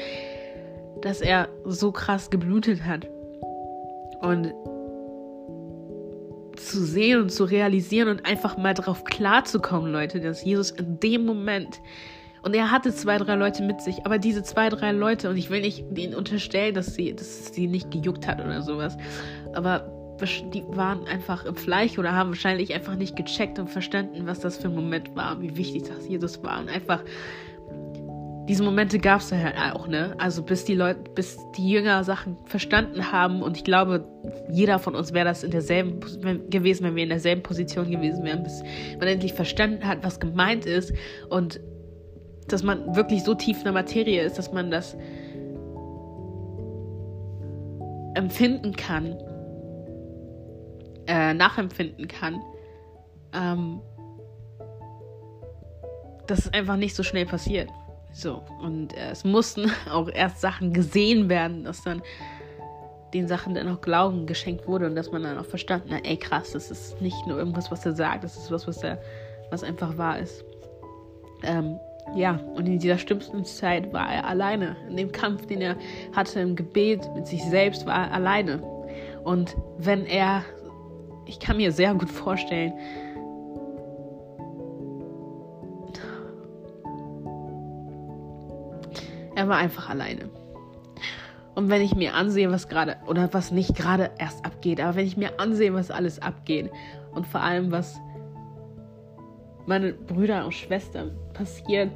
[1.02, 3.08] dass er so krass geblutet hat.
[4.22, 4.54] Und
[6.56, 11.26] zu sehen und zu realisieren und einfach mal darauf klarzukommen, Leute, dass Jesus in dem
[11.26, 11.80] Moment
[12.42, 15.50] und er hatte zwei, drei Leute mit sich, aber diese zwei, drei Leute, und ich
[15.50, 18.98] will nicht denen unterstellen, dass sie, dass sie nicht gejuckt hat oder sowas,
[19.54, 19.92] aber
[20.54, 24.58] die waren einfach im Fleisch oder haben wahrscheinlich einfach nicht gecheckt und verstanden, was das
[24.58, 27.04] für ein Moment war, wie wichtig das Jesus war und einfach
[28.50, 30.16] diese Momente gab es ja halt auch, ne?
[30.18, 34.08] Also bis die Leute, bis die Jünger Sachen verstanden haben und ich glaube,
[34.50, 36.00] jeder von uns wäre das in derselben
[36.50, 38.64] gewesen, wenn wir in derselben Position gewesen wären, bis
[38.98, 40.92] man endlich verstanden hat, was gemeint ist
[41.30, 41.60] und
[42.48, 44.98] dass man wirklich so tief in der Materie ist, dass man das
[48.16, 49.16] empfinden kann,
[51.10, 52.42] äh, nachempfinden kann.
[53.34, 53.82] Ähm,
[56.28, 57.70] dass es einfach nicht so schnell passiert.
[58.14, 62.02] So, und äh, es mussten auch erst Sachen gesehen werden, dass dann
[63.14, 66.18] den Sachen dann auch Glauben geschenkt wurde und dass man dann auch verstanden hat, ey
[66.18, 69.02] krass, das ist nicht nur irgendwas, was er sagt, das ist was, was er,
[69.50, 70.46] was einfach wahr ist.
[71.44, 71.80] Ähm,
[72.16, 74.76] ja, und in dieser schlimmsten Zeit war er alleine.
[74.90, 75.76] In dem Kampf, den er
[76.16, 78.62] hatte im Gebet mit sich selbst, war er alleine.
[79.24, 80.44] Und wenn er,
[81.30, 82.74] ich kann mir sehr gut vorstellen,
[89.36, 90.30] Er war einfach alleine.
[91.56, 95.06] Und wenn ich mir ansehe, was gerade, oder was nicht gerade erst abgeht, aber wenn
[95.06, 96.70] ich mir ansehe, was alles abgeht
[97.14, 97.98] und vor allem, was
[99.66, 101.90] meine Brüder und Schwestern passiert,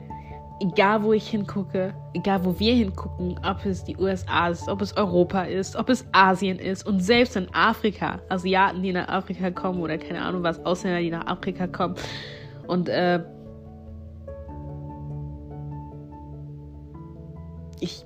[0.64, 4.96] egal wo ich hingucke, egal wo wir hingucken, ob es die USA ist, ob es
[4.96, 9.82] Europa ist, ob es Asien ist und selbst in Afrika, Asiaten, die nach Afrika kommen
[9.82, 11.96] oder keine Ahnung was, Ausländer, die nach Afrika kommen
[12.68, 13.22] und äh,
[17.82, 18.06] ich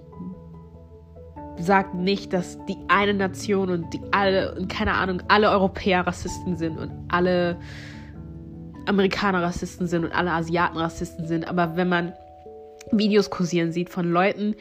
[1.60, 6.80] sage nicht, dass die eine Nation und die alle, keine Ahnung, alle Europäer Rassisten sind
[6.80, 7.58] und alle
[8.88, 11.48] Amerikaner Rassisten sind und alle Asiaten Rassisten sind.
[11.48, 12.14] Aber wenn man
[12.92, 14.56] Videos kursieren sieht von Leuten,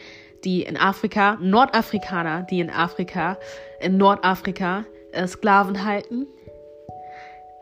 [0.45, 3.39] die in Afrika, Nordafrikaner, die in Afrika,
[3.81, 6.27] in Nordafrika äh, Sklaven halten,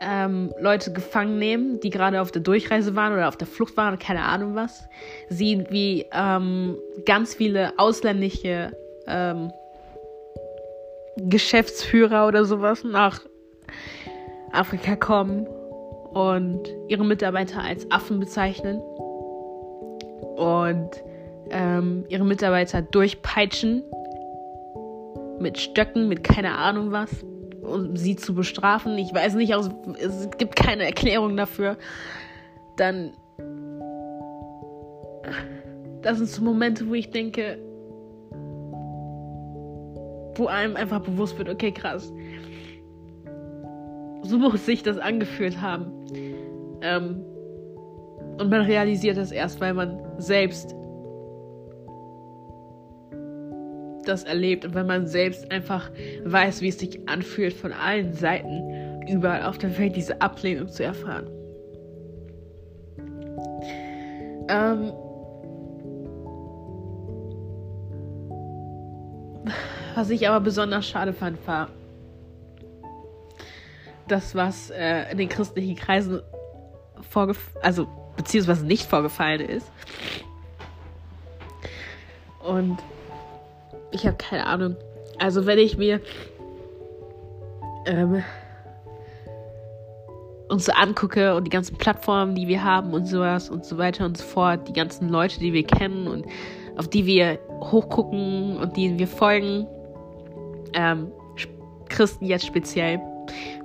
[0.01, 3.97] ähm, Leute gefangen nehmen, die gerade auf der Durchreise waren oder auf der Flucht waren,
[3.97, 4.87] keine Ahnung was.
[5.29, 8.71] Sehen, wie ähm, ganz viele ausländische
[9.07, 9.51] ähm,
[11.17, 13.21] Geschäftsführer oder sowas nach
[14.51, 15.47] Afrika kommen
[16.13, 18.81] und ihre Mitarbeiter als Affen bezeichnen
[20.35, 20.89] und
[21.51, 23.83] ähm, ihre Mitarbeiter durchpeitschen
[25.39, 27.23] mit Stöcken, mit keine Ahnung was
[27.65, 28.97] um sie zu bestrafen.
[28.97, 31.77] Ich weiß nicht, es gibt keine Erklärung dafür.
[32.77, 33.11] Dann.
[36.01, 37.57] Das sind so Momente, wo ich denke,
[40.35, 42.13] wo einem einfach bewusst wird, okay, krass.
[44.21, 45.91] So muss sich das angefühlt haben.
[46.81, 47.23] Ähm,
[48.37, 50.75] und man realisiert das erst, weil man selbst
[54.05, 55.89] das erlebt und wenn man selbst einfach
[56.23, 60.83] weiß, wie es sich anfühlt, von allen Seiten überall auf der Welt diese Ablehnung zu
[60.83, 61.27] erfahren.
[64.47, 64.91] Ähm,
[69.95, 71.69] was ich aber besonders schade fand, war
[74.07, 76.21] das, was äh, in den christlichen Kreisen
[77.01, 79.71] vorgefallen, also beziehungsweise nicht vorgefallen ist.
[82.43, 82.77] Und
[83.91, 84.75] ich habe keine Ahnung.
[85.17, 86.01] Also wenn ich mir
[87.85, 88.23] ähm,
[90.49, 94.05] uns so angucke und die ganzen Plattformen, die wir haben und sowas und so weiter
[94.05, 96.25] und so fort, die ganzen Leute, die wir kennen und
[96.77, 99.67] auf die wir hochgucken und denen wir folgen,
[100.73, 101.11] ähm,
[101.89, 102.99] Christen jetzt speziell,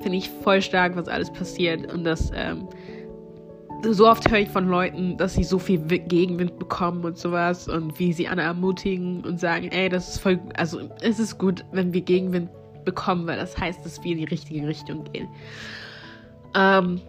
[0.01, 2.69] finde ich voll stark, was alles passiert und das ähm,
[3.83, 7.99] so oft höre ich von Leuten, dass sie so viel Gegenwind bekommen und sowas und
[7.99, 11.93] wie sie alle ermutigen und sagen, ey, das ist voll, also es ist gut, wenn
[11.93, 12.51] wir Gegenwind
[12.85, 15.29] bekommen, weil das heißt, dass wir in die richtige Richtung gehen.
[16.55, 17.01] Ähm,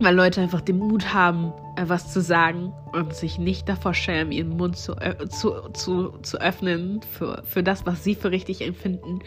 [0.00, 4.32] weil Leute einfach den Mut haben, äh, was zu sagen und sich nicht davor schämen,
[4.32, 4.96] ihren Mund zu,
[5.28, 9.20] zu, zu, zu öffnen für, für das, was sie für richtig empfinden.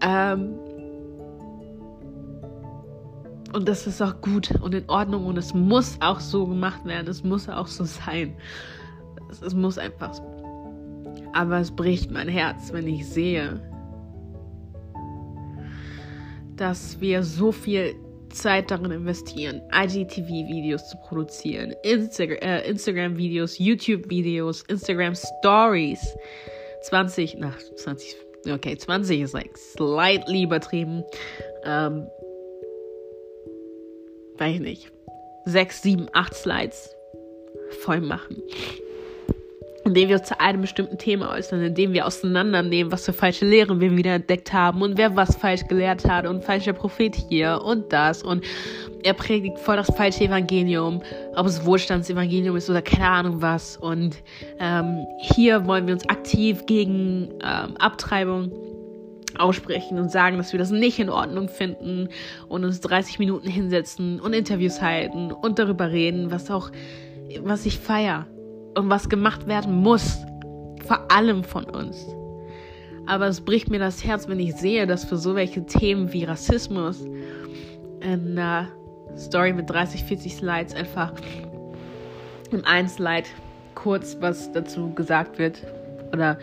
[0.00, 0.54] Ähm,
[3.52, 7.08] und das ist auch gut und in Ordnung und es muss auch so gemacht werden.
[7.08, 8.34] Es muss auch so sein.
[9.30, 10.22] Es, es muss einfach so.
[11.32, 13.60] Aber es bricht mein Herz, wenn ich sehe,
[16.56, 17.94] dass wir so viel
[18.30, 26.16] Zeit darin investieren, IGTV-Videos zu produzieren, Insta äh, Instagram-Videos, YouTube-Videos, Instagram-Stories.
[26.82, 28.16] 20, nach 20,
[28.52, 31.04] okay, 20 ist like slightly übertrieben.
[31.64, 32.06] Ähm,
[34.40, 34.92] weiß ich nicht,
[35.44, 36.94] sechs, sieben, acht Slides
[37.82, 38.36] voll machen.
[39.84, 43.80] indem wir uns zu einem bestimmten Thema äußern, indem wir auseinandernehmen, was für falsche Lehren
[43.80, 47.92] wir wieder entdeckt haben und wer was falsch gelehrt hat und falscher Prophet hier und
[47.92, 48.44] das und
[49.02, 51.02] er predigt voll das falsche Evangelium,
[51.34, 53.78] ob es Wohlstandsevangelium ist oder keine Ahnung was.
[53.78, 54.16] Und
[54.58, 58.52] ähm, hier wollen wir uns aktiv gegen ähm, Abtreibung
[59.38, 62.08] aussprechen und sagen, dass wir das nicht in Ordnung finden
[62.48, 66.70] und uns 30 Minuten hinsetzen und Interviews halten und darüber reden, was auch,
[67.42, 68.26] was ich feiere
[68.76, 70.18] und was gemacht werden muss.
[70.86, 72.06] Vor allem von uns.
[73.06, 76.24] Aber es bricht mir das Herz, wenn ich sehe, dass für so welche Themen wie
[76.24, 77.04] Rassismus
[78.00, 78.68] in einer
[79.16, 81.12] Story mit 30, 40 Slides einfach
[82.50, 83.26] in ein Slide
[83.74, 85.62] kurz was dazu gesagt wird
[86.12, 86.38] oder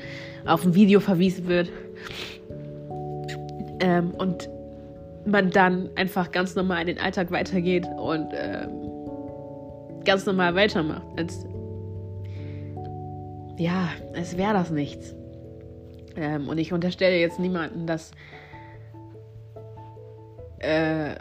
[0.45, 1.69] auf ein Video verwiesen wird
[3.79, 4.49] ähm, und
[5.25, 8.69] man dann einfach ganz normal in den Alltag weitergeht und ähm,
[10.05, 11.05] ganz normal weitermacht.
[11.17, 11.45] Als,
[13.57, 15.15] ja, als wäre das nichts.
[16.15, 18.11] Ähm, und ich unterstelle jetzt niemanden, dass
[20.59, 21.15] äh,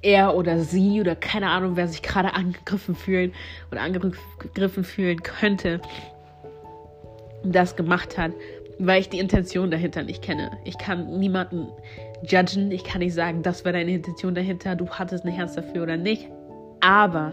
[0.00, 3.34] er oder sie oder keine Ahnung, wer sich gerade angegriffen fühlt
[3.70, 5.80] oder angegriffen fühlen könnte,
[7.44, 8.32] das gemacht hat
[8.86, 10.50] weil ich die Intention dahinter nicht kenne.
[10.64, 11.68] Ich kann niemanden
[12.24, 15.84] judgen, ich kann nicht sagen, das war deine Intention dahinter, du hattest ein Herz dafür
[15.84, 16.28] oder nicht.
[16.80, 17.32] Aber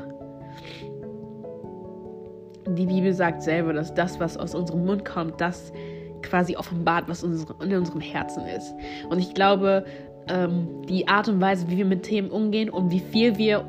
[2.68, 5.74] die Bibel sagt selber, dass das, was aus unserem Mund kommt, das
[6.22, 8.74] quasi offenbart, was in unserem Herzen ist.
[9.10, 9.86] Und ich glaube,
[10.28, 13.62] ähm, die Art und Weise, wie wir mit Themen umgehen und wie viel wir,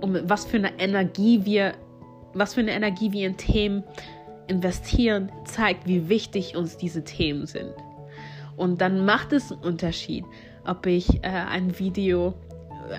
[0.00, 1.74] um was für eine Energie wir,
[2.34, 3.84] was für eine Energie wir in Themen
[4.48, 7.72] investieren, zeigt, wie wichtig uns diese Themen sind.
[8.56, 10.24] Und dann macht es einen Unterschied,
[10.64, 12.34] ob ich äh, ein Video,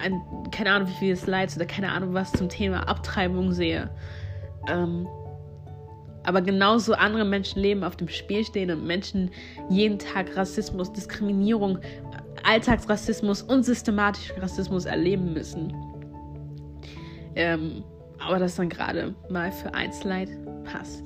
[0.02, 3.90] ein, keine Ahnung wie viele Slides oder keine Ahnung was zum Thema Abtreibung sehe.
[4.68, 5.08] Ähm,
[6.24, 9.32] aber genauso andere Menschenleben auf dem Spiel stehen und Menschen
[9.70, 11.80] jeden Tag Rassismus, Diskriminierung,
[12.44, 15.74] Alltagsrassismus und systematischen Rassismus erleben müssen.
[17.36, 17.84] Ähm,
[18.20, 20.32] aber das dann gerade mal für ein Slide
[20.66, 21.04] passt.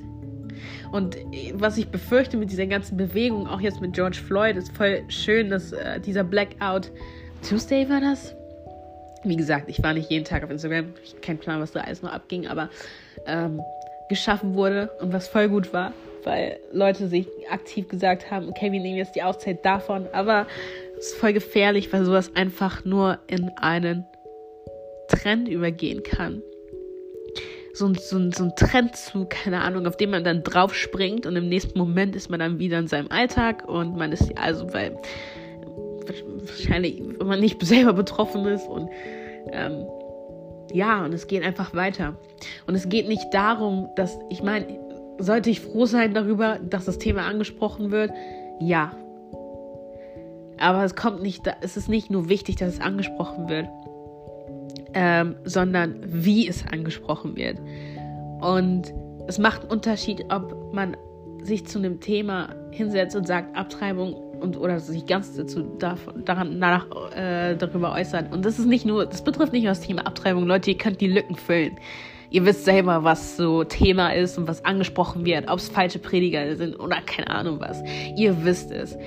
[0.91, 1.17] Und
[1.53, 5.49] was ich befürchte mit dieser ganzen Bewegung, auch jetzt mit George Floyd, ist voll schön,
[5.49, 6.91] dass äh, dieser Blackout
[7.47, 8.35] Tuesday war das.
[9.23, 10.93] Wie gesagt, ich war nicht jeden Tag auf Instagram.
[11.03, 12.69] Ich keinen Plan, was da alles noch abging, aber
[13.25, 13.61] ähm,
[14.09, 15.93] geschaffen wurde und was voll gut war,
[16.23, 20.47] weil Leute sich aktiv gesagt haben, okay, wir nehmen jetzt die Auszeit davon, aber
[20.97, 24.05] es ist voll gefährlich, weil sowas einfach nur in einen
[25.07, 26.41] Trend übergehen kann
[27.73, 31.47] so, so, so ein Trendzug, keine Ahnung, auf den man dann drauf springt und im
[31.47, 34.97] nächsten Moment ist man dann wieder in seinem Alltag und man ist, also, weil
[36.45, 38.89] wahrscheinlich, wenn man nicht selber betroffen ist und
[39.51, 39.85] ähm,
[40.73, 42.15] ja, und es geht einfach weiter.
[42.65, 44.79] Und es geht nicht darum, dass, ich meine,
[45.17, 48.11] sollte ich froh sein darüber, dass das Thema angesprochen wird?
[48.59, 48.93] Ja.
[50.57, 53.67] Aber es kommt nicht, es ist nicht nur wichtig, dass es angesprochen wird
[54.93, 57.57] ähm, sondern wie es angesprochen wird.
[58.41, 58.93] Und
[59.27, 60.97] es macht einen Unterschied, ob man
[61.43, 66.87] sich zu einem Thema hinsetzt und sagt Abtreibung und oder sich ganz dazu daran danach
[67.15, 68.31] äh, darüber äußert.
[68.31, 71.01] Und das ist nicht nur, das betrifft nicht nur das Thema Abtreibung, Leute, ihr könnt
[71.01, 71.77] die Lücken füllen.
[72.31, 76.55] Ihr wisst selber, was so Thema ist und was angesprochen wird, ob es falsche Prediger
[76.55, 77.83] sind oder keine Ahnung was.
[78.15, 78.97] Ihr wisst es.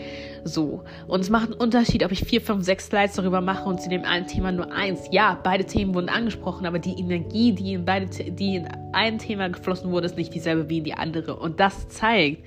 [0.44, 0.84] So.
[1.08, 3.88] Und es macht einen Unterschied, ob ich vier, fünf, sechs Slides darüber mache und zu
[3.88, 5.08] dem einen Thema nur eins.
[5.10, 9.48] Ja, beide Themen wurden angesprochen, aber die Energie, die in beide, die in ein Thema
[9.48, 11.36] geflossen wurde, ist nicht dieselbe wie in die andere.
[11.36, 12.44] Und das zeigt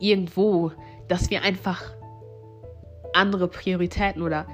[0.00, 0.72] irgendwo,
[1.06, 1.82] dass wir einfach
[3.14, 4.46] andere Prioritäten oder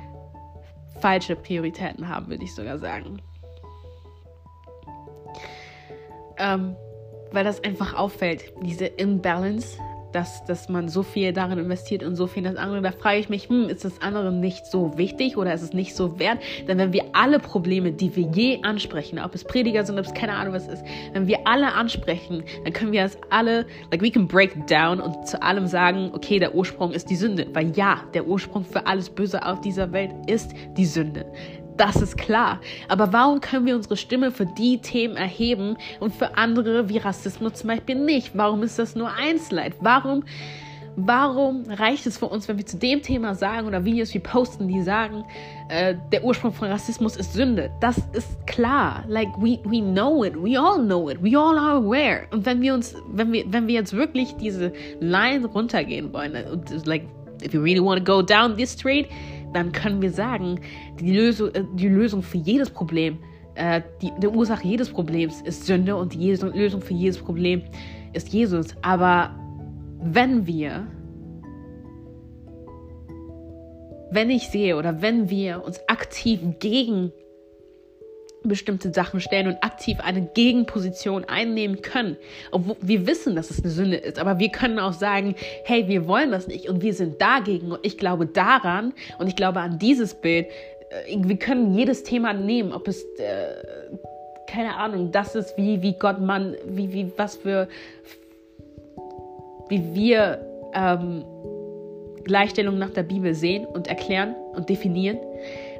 [1.00, 3.20] falsche Prioritäten haben, würde ich sogar sagen.
[6.36, 6.76] Ähm,
[7.32, 9.78] weil das einfach auffällt, diese Imbalance
[10.14, 12.80] dass, dass man so viel darin investiert und so viel in das andere.
[12.82, 15.94] Da frage ich mich, hm, ist das andere nicht so wichtig oder ist es nicht
[15.96, 16.38] so wert?
[16.68, 20.14] Denn wenn wir alle Probleme, die wir je ansprechen, ob es Prediger sind, ob es
[20.14, 24.10] keine Ahnung was ist, wenn wir alle ansprechen, dann können wir das alle, like we
[24.10, 27.46] can break down und zu allem sagen, okay, der Ursprung ist die Sünde.
[27.52, 31.26] Weil ja, der Ursprung für alles Böse auf dieser Welt ist die Sünde.
[31.76, 32.60] Das ist klar.
[32.88, 37.54] Aber warum können wir unsere Stimme für die Themen erheben und für andere wie Rassismus
[37.54, 38.32] zum Beispiel nicht?
[38.34, 39.74] Warum ist das nur ein Slide?
[39.80, 40.22] Warum,
[40.94, 44.68] warum reicht es für uns, wenn wir zu dem Thema sagen oder Videos wie posten,
[44.68, 45.24] die sagen,
[45.68, 47.72] äh, der Ursprung von Rassismus ist Sünde?
[47.80, 49.02] Das ist klar.
[49.08, 50.34] Like we, we know it.
[50.36, 51.18] We all know it.
[51.22, 52.26] We all are aware.
[52.30, 56.86] Und wenn wir uns, wenn wir, wenn wir jetzt wirklich diese Line runtergehen wollen, und
[56.86, 57.02] like,
[57.42, 59.08] if you really want to go down this street,
[59.54, 60.60] dann können wir sagen,
[61.00, 63.18] die Lösung, äh, die Lösung für jedes Problem,
[63.54, 67.62] äh, die, die Ursache jedes Problems ist Sünde und die Lösung für jedes Problem
[68.12, 68.68] ist Jesus.
[68.82, 69.34] Aber
[70.00, 70.86] wenn wir,
[74.10, 77.12] wenn ich sehe oder wenn wir uns aktiv gegen
[78.48, 82.16] bestimmte Sachen stellen und aktiv eine Gegenposition einnehmen können.
[82.50, 86.06] Obwohl wir wissen, dass es eine Sünde ist, aber wir können auch sagen, hey, wir
[86.06, 89.78] wollen das nicht und wir sind dagegen und ich glaube daran und ich glaube an
[89.78, 90.46] dieses Bild.
[91.06, 93.46] Äh, wir können jedes Thema nehmen, ob es äh,
[94.46, 97.68] keine Ahnung, das ist wie wie Gott man, wie wie was für
[99.68, 100.38] wie wir
[100.74, 101.24] ähm,
[102.24, 105.18] Gleichstellung nach der Bibel sehen und erklären und definieren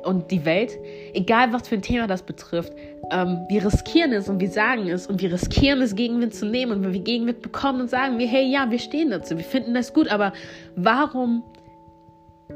[0.05, 0.79] und die Welt,
[1.13, 2.73] egal was für ein Thema das betrifft,
[3.11, 6.73] ähm, wir riskieren es und wir sagen es und wir riskieren es, Gegenwind zu nehmen.
[6.73, 9.75] Und wenn wir Gegenwind bekommen und sagen wir, hey, ja, wir stehen dazu, wir finden
[9.75, 10.33] das gut, aber
[10.77, 11.43] warum?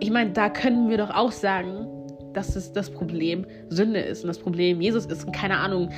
[0.01, 1.87] Ich meine, da können wir doch auch sagen,
[2.33, 5.91] dass es das Problem Sünde ist und das Problem Jesus ist und keine Ahnung,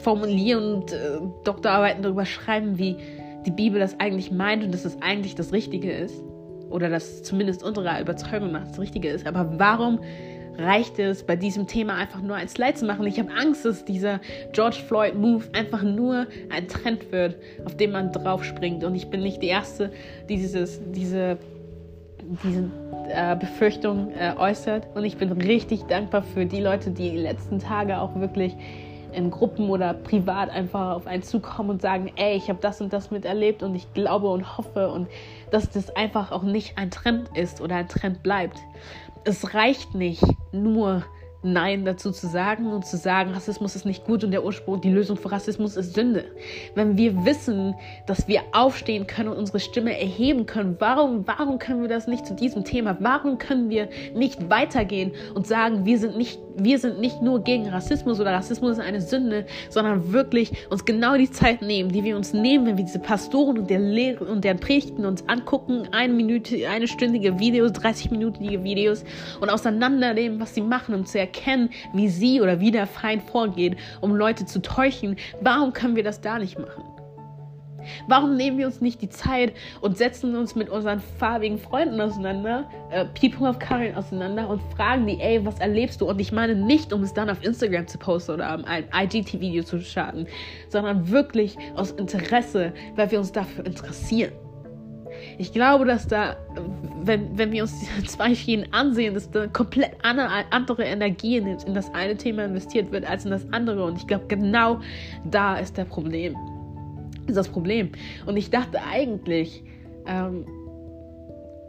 [0.00, 2.96] formulieren und äh, Doktorarbeiten darüber schreiben, wie
[3.44, 6.22] die Bibel das eigentlich meint und dass es eigentlich das Richtige ist.
[6.70, 9.26] Oder dass zumindest unserer Überzeugung nach das Richtige ist.
[9.26, 10.00] Aber warum
[10.58, 13.06] reicht es, bei diesem Thema einfach nur ein Slide zu machen.
[13.06, 14.20] Ich habe Angst, dass dieser
[14.52, 18.84] George Floyd Move einfach nur ein Trend wird, auf den man draufspringt.
[18.84, 19.92] Und ich bin nicht die Erste,
[20.28, 21.38] die dieses, diese,
[22.42, 22.70] diese
[23.08, 24.88] äh, Befürchtung äh, äußert.
[24.94, 28.54] Und ich bin richtig dankbar für die Leute, die die letzten Tage auch wirklich
[29.12, 32.92] in Gruppen oder privat einfach auf einen zukommen und sagen, ey, ich habe das und
[32.92, 35.08] das miterlebt und ich glaube und hoffe und
[35.50, 38.58] dass das einfach auch nicht ein Trend ist oder ein Trend bleibt
[39.28, 41.04] es reicht nicht nur
[41.42, 44.90] Nein dazu zu sagen und zu sagen, Rassismus ist nicht gut und der Ursprung, die
[44.90, 46.24] Lösung für Rassismus ist Sünde.
[46.74, 47.74] Wenn wir wissen,
[48.06, 52.26] dass wir aufstehen können und unsere Stimme erheben können, warum, warum können wir das nicht
[52.26, 52.96] zu diesem Thema?
[53.00, 57.68] Warum können wir nicht weitergehen und sagen, wir sind nicht, wir sind nicht nur gegen
[57.68, 62.16] Rassismus oder Rassismus ist eine Sünde, sondern wirklich uns genau die Zeit nehmen, die wir
[62.16, 66.12] uns nehmen, wenn wir diese Pastoren und der Lehre und deren Predigten uns angucken, eine
[66.12, 69.04] Minute, eine stündige Videos, 30 minütige Videos
[69.40, 73.76] und auseinandernehmen, was sie machen, um zu erkennen, wie sie oder wie der Feind vorgeht,
[74.00, 75.16] um Leute zu täuschen.
[75.40, 76.97] Warum können wir das da nicht machen?
[78.06, 82.68] Warum nehmen wir uns nicht die Zeit und setzen uns mit unseren farbigen Freunden auseinander,
[82.90, 86.08] äh, People of Color auseinander und fragen die, ey, was erlebst du?
[86.08, 89.80] Und ich meine nicht, um es dann auf Instagram zu posten oder ein IGT-Video zu
[89.80, 90.26] starten,
[90.68, 94.32] sondern wirklich aus Interesse, weil wir uns dafür interessieren.
[95.38, 96.36] Ich glaube, dass da,
[97.02, 101.74] wenn, wenn wir uns diese zwei Schienen ansehen, dass da komplett andere Energie in, in
[101.74, 103.84] das eine Thema investiert wird als in das andere.
[103.84, 104.80] Und ich glaube, genau
[105.24, 106.36] da ist der Problem.
[107.28, 107.92] Ist das Problem.
[108.26, 109.62] Und ich dachte eigentlich,
[110.06, 110.46] ähm,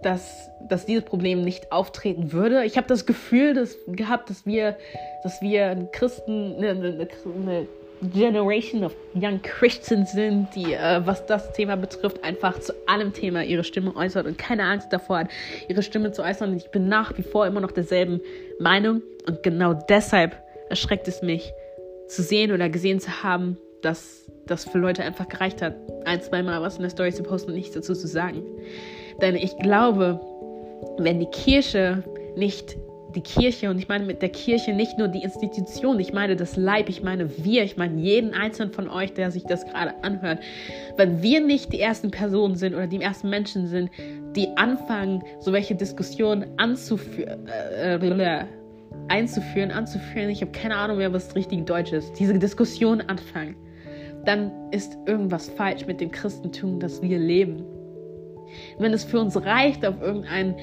[0.02, 2.64] dass, dass dieses Problem nicht auftreten würde.
[2.64, 4.78] Ich habe das Gefühl dass, gehabt, dass wir,
[5.24, 7.68] dass wir Christen, eine, eine,
[8.02, 13.44] Generation of Young Christians sind, die, äh, was das Thema betrifft, einfach zu allem Thema
[13.44, 15.28] ihre Stimme äußert und keine Angst davor hat,
[15.68, 16.52] ihre Stimme zu äußern.
[16.52, 18.22] Und ich bin nach wie vor immer noch derselben
[18.58, 19.02] Meinung.
[19.28, 21.52] Und genau deshalb erschreckt es mich,
[22.08, 26.62] zu sehen oder gesehen zu haben, dass das für Leute einfach gereicht hat, ein, zweimal
[26.62, 28.44] was in der Story zu posten und nichts dazu zu sagen.
[29.22, 30.20] Denn ich glaube,
[30.98, 32.04] wenn die Kirche
[32.36, 32.78] nicht
[33.16, 36.56] die Kirche, und ich meine mit der Kirche nicht nur die Institution, ich meine das
[36.56, 40.40] Leib, ich meine wir, ich meine jeden einzelnen von euch, der sich das gerade anhört.
[40.98, 43.90] Wenn wir nicht die ersten Personen sind oder die ersten Menschen sind,
[44.36, 48.46] die anfangen, so welche Diskussionen anzuführen, äh,
[49.08, 53.56] einzuführen, anzuführen, ich habe keine Ahnung mehr, was das richtige Deutsch ist, diese Diskussion anfangen,
[54.30, 57.64] dann ist irgendwas falsch mit dem Christentum, das wir leben.
[58.78, 60.56] Wenn es für uns reicht, auf irgendeinen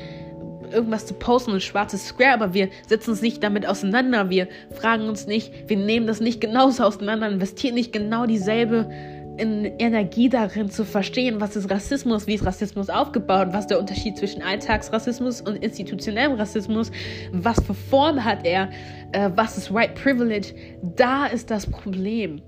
[0.73, 4.31] irgendwas zu posten, ein schwarzes Square, aber wir setzen uns nicht damit auseinander.
[4.31, 8.89] Wir fragen uns nicht, wir nehmen das nicht genauso auseinander, investieren nicht genau dieselbe
[9.37, 13.81] in Energie darin zu verstehen, was ist Rassismus, wie ist Rassismus aufgebaut, was ist der
[13.81, 16.91] Unterschied zwischen Alltagsrassismus und institutionellem Rassismus,
[17.33, 18.71] was für Form hat er,
[19.13, 22.41] äh, was ist White Privilege, da ist das Problem.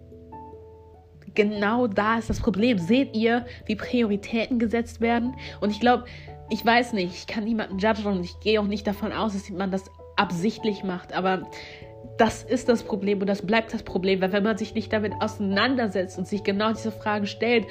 [1.38, 2.79] Genau da ist das Problem.
[2.79, 5.37] Seht ihr, wie Prioritäten gesetzt werden?
[5.61, 6.05] Und ich glaube,
[6.51, 9.48] ich weiß nicht, ich kann niemanden judgen und ich gehe auch nicht davon aus, dass
[9.48, 9.85] man das
[10.16, 11.46] absichtlich macht, aber
[12.16, 15.12] das ist das Problem und das bleibt das Problem, weil wenn man sich nicht damit
[15.20, 17.66] auseinandersetzt und sich genau diese Fragen stellt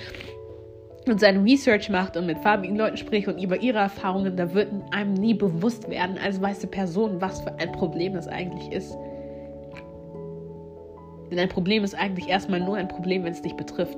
[1.05, 4.69] und seine Research macht und mit farbigen Leuten spricht und über ihre Erfahrungen, da wird
[4.91, 8.95] einem nie bewusst werden als weiße Person, was für ein Problem das eigentlich ist.
[11.31, 13.97] Denn ein Problem ist eigentlich erstmal nur ein Problem, wenn es dich betrifft.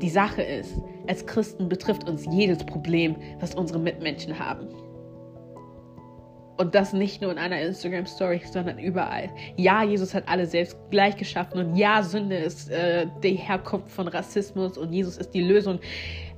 [0.00, 0.74] Die Sache ist,
[1.08, 4.68] als Christen betrifft uns jedes Problem, was unsere Mitmenschen haben.
[6.56, 9.30] Und das nicht nur in einer Instagram-Story, sondern überall.
[9.56, 11.58] Ja, Jesus hat alle selbst gleich geschaffen.
[11.58, 15.80] Und ja, Sünde ist äh, die Herkunft von Rassismus und Jesus ist die Lösung.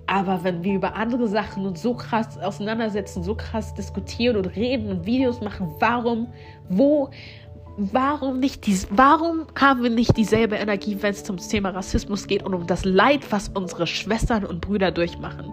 [0.07, 4.91] Aber wenn wir über andere Sachen uns so krass auseinandersetzen, so krass diskutieren und reden
[4.91, 6.29] und Videos machen, warum,
[6.69, 7.11] wo,
[7.77, 12.43] warum nicht dies, warum haben wir nicht dieselbe Energie, wenn es zum Thema Rassismus geht
[12.43, 15.53] und um das Leid, was unsere Schwestern und Brüder durchmachen?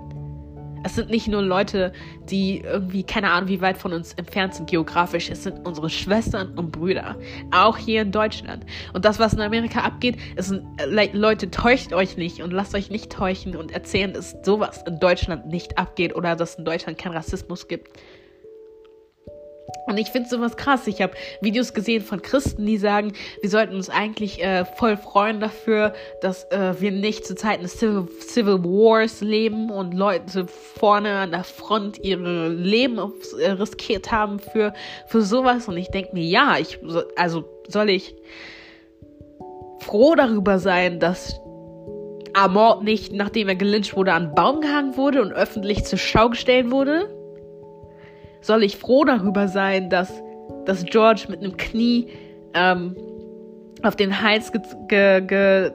[0.83, 1.91] Es sind nicht nur Leute,
[2.29, 5.29] die irgendwie, keine Ahnung, wie weit von uns entfernt sind geografisch.
[5.29, 7.17] Es sind unsere Schwestern und Brüder.
[7.51, 8.65] Auch hier in Deutschland.
[8.93, 12.75] Und das, was in Amerika abgeht, ist, sind, äh, Leute, täuscht euch nicht und lasst
[12.75, 16.65] euch nicht täuschen und erzählen, dass sowas in Deutschland nicht abgeht oder dass es in
[16.65, 17.99] Deutschland keinen Rassismus gibt.
[19.85, 20.87] Und ich finde sowas krass.
[20.87, 25.39] Ich habe Videos gesehen von Christen, die sagen, wir sollten uns eigentlich äh, voll freuen
[25.39, 31.17] dafür, dass äh, wir nicht zu Zeiten des Civil, Civil, Wars leben und Leute vorne
[31.17, 32.99] an der Front ihre Leben
[33.39, 34.73] äh, riskiert haben für,
[35.07, 35.67] für sowas.
[35.67, 36.79] Und ich denke mir, ja, ich,
[37.15, 38.15] also soll ich
[39.79, 41.39] froh darüber sein, dass
[42.33, 46.69] Amor nicht, nachdem er gelyncht wurde, an Baum gehangen wurde und öffentlich zur Schau gestellt
[46.69, 47.18] wurde?
[48.41, 50.11] Soll ich froh darüber sein, dass,
[50.65, 52.07] dass George mit einem Knie
[52.53, 52.95] ähm,
[53.83, 55.71] auf den Hals ge ge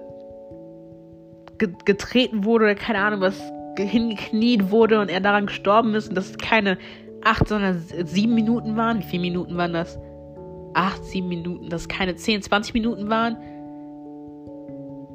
[1.59, 3.41] ge getreten wurde oder keine Ahnung was
[3.79, 6.79] hingekniet wurde und er daran gestorben ist und dass es keine
[7.25, 9.01] acht, sondern sieben Minuten waren.
[9.01, 9.99] Wie viele Minuten waren das?
[10.75, 13.37] Acht, sieben Minuten, dass es keine zehn, zwanzig Minuten waren.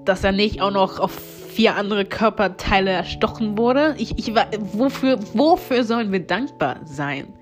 [0.05, 3.95] Dass er nicht auch noch auf vier andere Körperteile erstochen wurde.
[3.97, 4.33] Ich, ich
[4.73, 7.33] wofür, wofür sollen wir dankbar sein?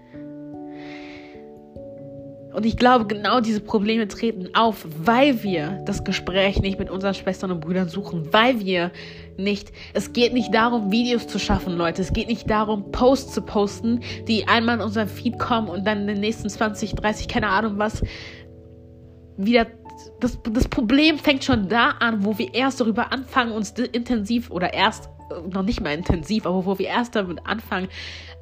[2.57, 7.13] Und ich glaube, genau diese Probleme treten auf, weil wir das Gespräch nicht mit unseren
[7.13, 8.89] Schwestern und Brüdern suchen, weil wir
[9.37, 12.01] nicht, es geht nicht darum, Videos zu schaffen, Leute.
[12.01, 15.99] Es geht nicht darum, Posts zu posten, die einmal in unseren Feed kommen und dann
[15.99, 18.01] in den nächsten 20, 30, keine Ahnung was,
[19.37, 19.67] wieder
[20.19, 24.73] das, das Problem fängt schon da an, wo wir erst darüber anfangen, uns intensiv oder
[24.73, 27.87] erst äh, noch nicht mal intensiv, aber wo wir erst damit anfangen,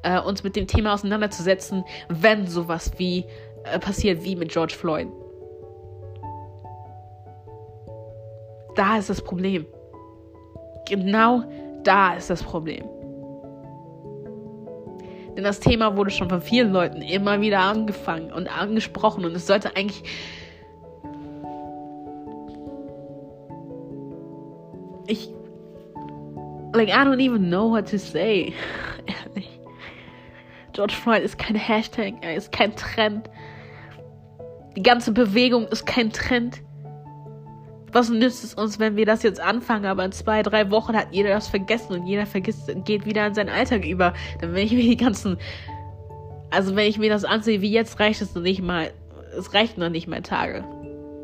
[0.02, 3.26] äh, uns mit dem Thema auseinanderzusetzen, wenn sowas wie
[3.80, 5.08] passiert wie mit George Floyd.
[8.74, 9.66] Da ist das Problem.
[10.88, 11.42] Genau
[11.82, 12.84] da ist das Problem.
[15.36, 19.46] Denn das Thema wurde schon von vielen Leuten immer wieder angefangen und angesprochen und es
[19.46, 20.02] sollte eigentlich
[25.06, 25.28] ich
[26.72, 28.52] like I don't even know what to say.
[29.06, 29.60] Ehrlich.
[30.72, 33.30] George Floyd ist kein Hashtag, er ist kein Trend.
[34.76, 36.62] Die ganze Bewegung ist kein Trend.
[37.92, 41.08] Was nützt es uns, wenn wir das jetzt anfangen, aber in zwei, drei Wochen hat
[41.12, 44.12] jeder das vergessen und jeder vergisst, geht wieder in seinen Alltag über.
[44.40, 45.38] Dann wenn ich mir die ganzen,
[46.50, 48.90] also wenn ich mir das ansehe, wie jetzt reicht es noch nicht mal,
[49.38, 50.62] es reicht noch nicht mal Tage.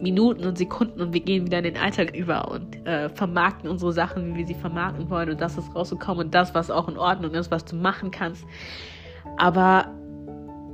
[0.00, 3.92] Minuten und Sekunden und wir gehen wieder in den Alltag über und äh, vermarkten unsere
[3.92, 6.96] Sachen, wie wir sie vermarkten wollen und das ist rausgekommen und das, was auch in
[6.96, 8.44] Ordnung ist, was du machen kannst.
[9.36, 9.92] Aber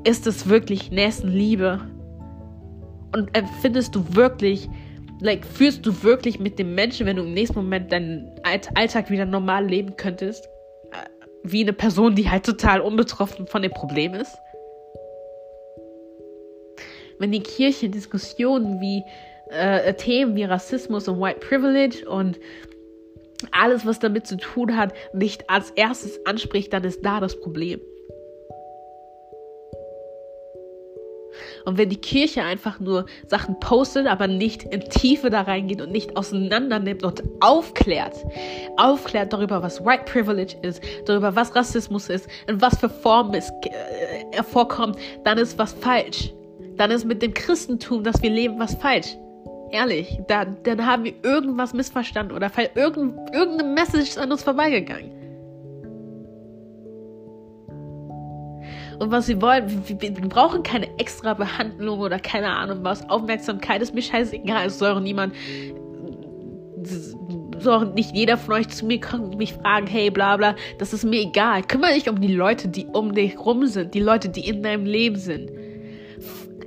[0.04, 1.80] ist es wirklich Nächstenliebe?
[3.12, 4.68] Und empfindest du wirklich,
[5.20, 9.24] like, fühlst du wirklich mit dem Menschen, wenn du im nächsten Moment deinen Alltag wieder
[9.24, 10.46] normal leben könntest,
[10.92, 11.08] äh,
[11.42, 14.36] wie eine Person, die halt total unbetroffen von dem Problem ist?
[17.18, 19.02] Wenn die Kirche Diskussionen wie
[19.50, 22.38] äh, Themen wie Rassismus und White Privilege und
[23.52, 27.80] alles, was damit zu tun hat, nicht als erstes anspricht, dann ist da das Problem.
[31.68, 35.92] Und wenn die Kirche einfach nur Sachen postet, aber nicht in Tiefe da reingeht und
[35.92, 38.16] nicht auseinander nimmt und aufklärt,
[38.78, 43.52] aufklärt darüber, was White Privilege ist, darüber, was Rassismus ist, in was für Formen es
[44.32, 46.32] äh, vorkommt, dann ist was falsch.
[46.76, 49.18] Dann ist mit dem Christentum, das wir leben, was falsch.
[49.70, 55.17] Ehrlich, da, dann haben wir irgendwas missverstanden oder irgendeine Message ist an uns vorbeigegangen.
[58.98, 59.82] Und was sie wollen.
[59.86, 63.08] Wir, wir, brauchen keine extra Behandlung oder keine Ahnung was.
[63.08, 64.66] Aufmerksamkeit ist mir scheißegal.
[64.66, 65.34] Es soll auch niemand,
[67.58, 70.56] soll auch nicht jeder von euch zu mir kommen und mich fragen, hey, bla bla.
[70.78, 71.62] Das ist mir egal.
[71.62, 74.84] Kümmere dich um die Leute, die um dich rum sind, die Leute, die in deinem
[74.84, 75.50] Leben sind.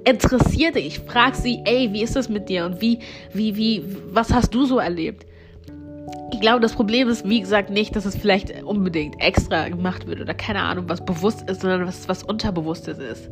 [0.03, 2.99] Interessier dich, frag sie, ey, wie ist das mit dir und wie,
[3.34, 5.27] wie, wie, was hast du so erlebt?
[6.32, 10.21] Ich glaube, das Problem ist, wie gesagt, nicht, dass es vielleicht unbedingt extra gemacht wird
[10.21, 13.29] oder keine Ahnung, was bewusst ist, sondern was, was Unterbewusstes ist.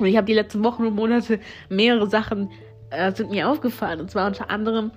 [0.00, 1.38] Und ich habe die letzten Wochen und Monate
[1.68, 2.50] mehrere Sachen
[2.90, 4.00] äh, sind mir aufgefallen.
[4.00, 4.90] Und zwar unter anderem,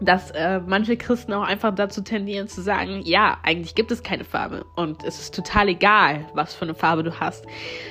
[0.00, 4.24] dass äh, manche Christen auch einfach dazu tendieren zu sagen, ja, eigentlich gibt es keine
[4.24, 7.44] Farbe und es ist total egal, was für eine Farbe du hast,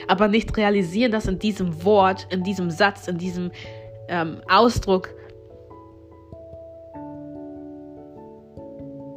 [0.07, 3.51] aber nicht realisieren, dass in diesem Wort, in diesem Satz, in diesem
[4.07, 5.09] ähm, Ausdruck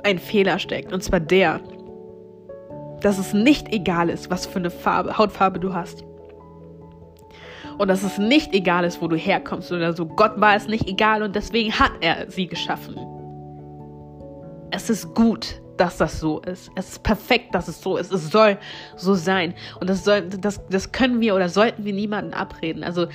[0.04, 1.60] ein Fehler steckt und zwar der,
[3.00, 6.04] dass es nicht egal ist, was für eine Farbe, Hautfarbe du hast.
[7.78, 10.06] Und dass es nicht egal ist, wo du herkommst oder so.
[10.06, 12.96] Gott war es nicht egal und deswegen hat er sie geschaffen.
[14.70, 16.70] Es ist gut, dass das so ist.
[16.76, 18.12] Es ist perfekt, dass es so ist.
[18.12, 18.58] Es soll
[18.96, 19.54] so sein.
[19.80, 22.84] Und das, soll, das, das können wir oder sollten wir niemanden abreden.
[22.84, 23.06] Also,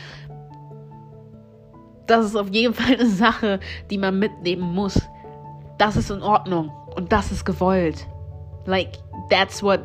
[2.08, 3.60] das ist auf jeden Fall eine Sache,
[3.90, 5.00] die man mitnehmen muss.
[5.78, 8.08] Das ist in Ordnung und das ist gewollt.
[8.66, 8.94] Like,
[9.30, 9.82] that's what,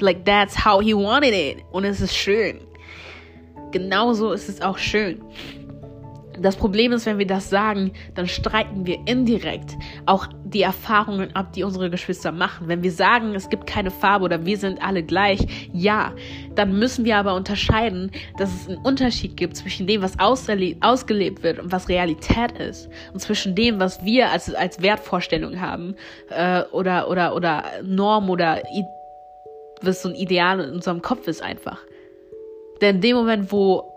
[0.00, 1.64] like, that's how he wanted it.
[1.72, 2.60] Und es ist schön
[3.76, 5.20] genauso ist es auch schön.
[6.38, 11.54] Das Problem ist, wenn wir das sagen, dann streiten wir indirekt auch die Erfahrungen ab,
[11.54, 12.68] die unsere Geschwister machen.
[12.68, 16.12] Wenn wir sagen, es gibt keine Farbe oder wir sind alle gleich, ja,
[16.56, 21.58] dann müssen wir aber unterscheiden, dass es einen Unterschied gibt zwischen dem, was ausgelebt wird
[21.58, 22.88] und was Realität ist.
[23.12, 25.94] Und zwischen dem, was wir als, als Wertvorstellung haben
[26.30, 28.62] äh, oder, oder, oder Norm oder
[29.82, 31.80] was so ein Ideal in unserem Kopf ist einfach.
[32.80, 33.92] Denn in dem Moment, wo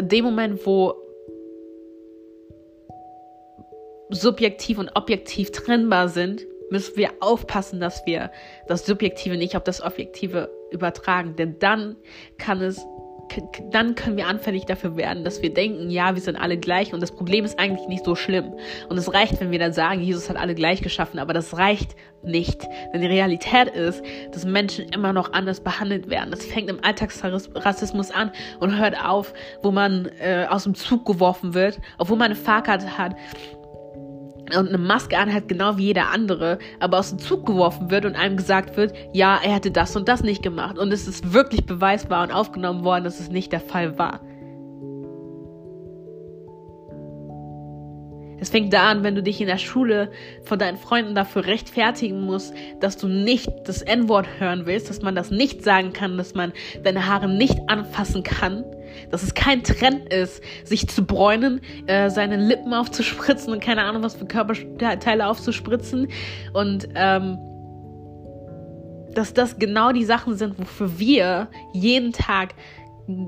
[0.00, 0.94] in dem Moment, wo
[4.10, 8.30] subjektiv und objektiv trennbar sind, müssen wir aufpassen, dass wir
[8.66, 11.36] das Subjektive nicht auf das Objektive übertragen.
[11.36, 11.96] Denn dann
[12.38, 12.84] kann es
[13.70, 17.00] dann können wir anfällig dafür werden, dass wir denken, ja, wir sind alle gleich und
[17.00, 18.54] das Problem ist eigentlich nicht so schlimm.
[18.88, 21.94] Und es reicht, wenn wir dann sagen, Jesus hat alle gleich geschaffen, aber das reicht
[22.22, 22.66] nicht.
[22.92, 24.02] Denn die Realität ist,
[24.32, 26.30] dass Menschen immer noch anders behandelt werden.
[26.30, 31.54] Das fängt im Alltagsrassismus an und hört auf, wo man äh, aus dem Zug geworfen
[31.54, 33.14] wird, obwohl man eine Fahrkarte hat
[34.56, 38.16] und eine Maske anhat, genau wie jeder andere, aber aus dem Zug geworfen wird und
[38.16, 40.78] einem gesagt wird, ja, er hätte das und das nicht gemacht.
[40.78, 44.20] Und es ist wirklich beweisbar und aufgenommen worden, dass es nicht der Fall war.
[48.40, 50.10] Es fängt da an, wenn du dich in der Schule
[50.44, 55.16] von deinen Freunden dafür rechtfertigen musst, dass du nicht das N-Wort hören willst, dass man
[55.16, 56.52] das nicht sagen kann, dass man
[56.84, 58.64] deine Haare nicht anfassen kann,
[59.10, 64.02] dass es kein Trend ist, sich zu bräunen, äh, seine Lippen aufzuspritzen und keine Ahnung
[64.02, 66.08] was für Körperteile aufzuspritzen
[66.52, 67.38] und ähm,
[69.14, 72.54] dass das genau die Sachen sind, wofür wir jeden Tag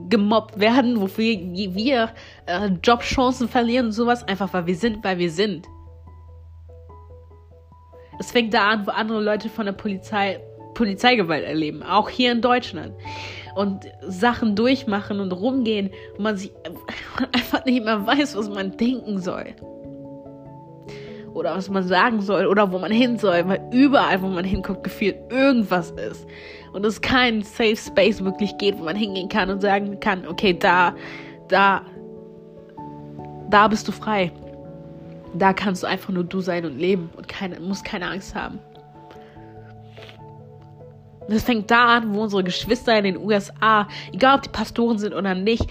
[0.08, 2.10] gemobbt werden, wofür wir
[2.46, 5.66] äh, Jobchancen verlieren und sowas, einfach weil wir sind, weil wir sind.
[8.18, 10.40] Es fängt da an, wo andere Leute von der Polizei
[10.74, 12.94] Polizeigewalt erleben, auch hier in Deutschland.
[13.54, 16.52] Und Sachen durchmachen und rumgehen, wo man sich
[17.32, 19.46] einfach nicht mehr weiß, was man denken soll.
[21.34, 24.82] Oder was man sagen soll oder wo man hin soll, weil überall, wo man hinguckt,
[24.82, 26.26] gefühlt irgendwas ist
[26.72, 30.56] und es keinen Safe Space wirklich geht, wo man hingehen kann und sagen kann, okay,
[30.58, 30.94] da,
[31.48, 31.82] da,
[33.48, 34.32] da bist du frei.
[35.34, 38.58] Da kannst du einfach nur du sein und leben und keine, musst keine Angst haben.
[41.30, 45.14] Das fängt da an, wo unsere Geschwister in den USA, egal ob die Pastoren sind
[45.14, 45.64] oder nicht,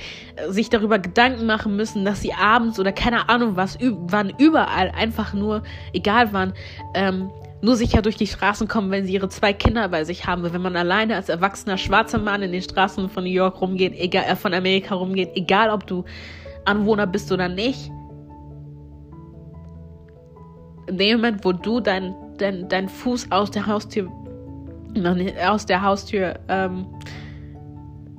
[0.48, 5.34] sich darüber Gedanken machen müssen, dass sie abends oder keine Ahnung was, wann überall einfach
[5.34, 6.54] nur, egal wann,
[6.96, 7.30] ähm,
[7.62, 10.44] nur sicher durch die Straßen kommen, wenn sie ihre zwei Kinder bei sich haben.
[10.44, 14.24] Wenn man alleine als erwachsener schwarzer Mann in den Straßen von New York rumgeht, egal,
[14.30, 16.06] äh, von Amerika rumgeht, egal ob du
[16.64, 17.92] Anwohner bist oder nicht.
[20.88, 24.10] In dem Moment, wo du deinen dein, dein Fuß aus der Haustür,
[25.46, 26.88] aus der Haustür ähm,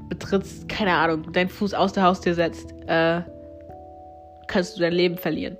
[0.08, 3.22] betrittst, keine Ahnung, deinen Fuß aus der Haustür setzt, äh,
[4.46, 5.56] kannst du dein Leben verlieren.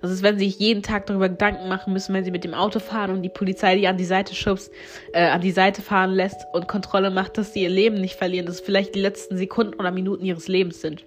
[0.00, 2.54] Das ist, wenn sie sich jeden Tag darüber Gedanken machen müssen, wenn sie mit dem
[2.54, 4.72] Auto fahren und die Polizei die an die Seite schubst,
[5.12, 8.46] äh, an die Seite fahren lässt und Kontrolle macht, dass sie ihr Leben nicht verlieren,
[8.46, 11.04] dass es vielleicht die letzten Sekunden oder Minuten ihres Lebens sind.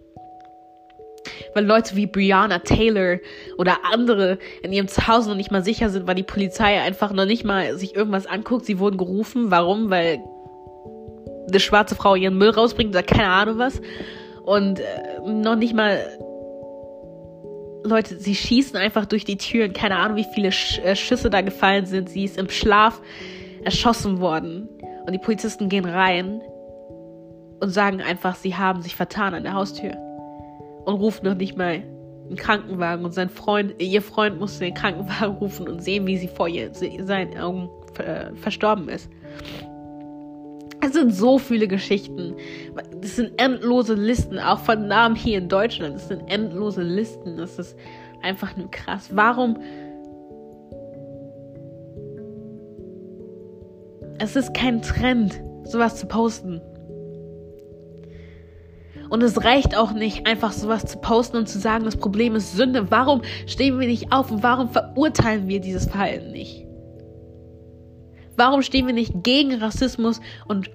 [1.54, 3.20] Weil Leute wie Brianna Taylor
[3.58, 7.26] oder andere in ihrem Zuhause noch nicht mal sicher sind, weil die Polizei einfach noch
[7.26, 8.66] nicht mal sich irgendwas anguckt.
[8.66, 9.52] Sie wurden gerufen.
[9.52, 9.90] Warum?
[9.90, 10.20] Weil
[11.48, 13.82] eine schwarze Frau ihren Müll rausbringt oder keine Ahnung was.
[14.44, 14.84] Und äh,
[15.26, 16.00] noch nicht mal
[17.84, 19.74] Leute, sie schießen einfach durch die Türen.
[19.74, 22.10] Keine Ahnung, wie viele Sch äh, Schüsse da gefallen sind.
[22.10, 23.02] Sie ist im Schlaf
[23.64, 24.70] erschossen worden.
[25.06, 26.42] Und die Polizisten gehen rein
[27.60, 29.94] und sagen einfach, sie haben sich vertan an der Haustür.
[30.86, 31.84] Und rufen noch nicht mal
[32.28, 33.06] einen Krankenwagen.
[33.06, 36.72] Und sein Freund, ihr Freund musste den Krankenwagen rufen und sehen, wie sie vor ihr,
[36.74, 37.70] seinen Augen
[38.00, 39.10] äh, verstorben ist.
[40.84, 42.36] Es sind so viele Geschichten.
[43.02, 45.96] Das sind endlose Listen, auch von Namen hier in Deutschland.
[45.96, 47.38] Es sind endlose Listen.
[47.38, 47.78] Das ist
[48.24, 49.10] einfach nur krass.
[49.14, 49.58] Warum?
[54.18, 56.62] Es ist kein Trend, sowas zu posten.
[59.12, 62.56] Und es reicht auch nicht, einfach sowas zu posten und zu sagen, das Problem ist
[62.56, 62.90] Sünde.
[62.92, 66.66] Warum stehen wir nicht auf und warum verurteilen wir dieses Verhalten nicht?
[68.38, 70.72] Warum stehen wir nicht gegen Rassismus und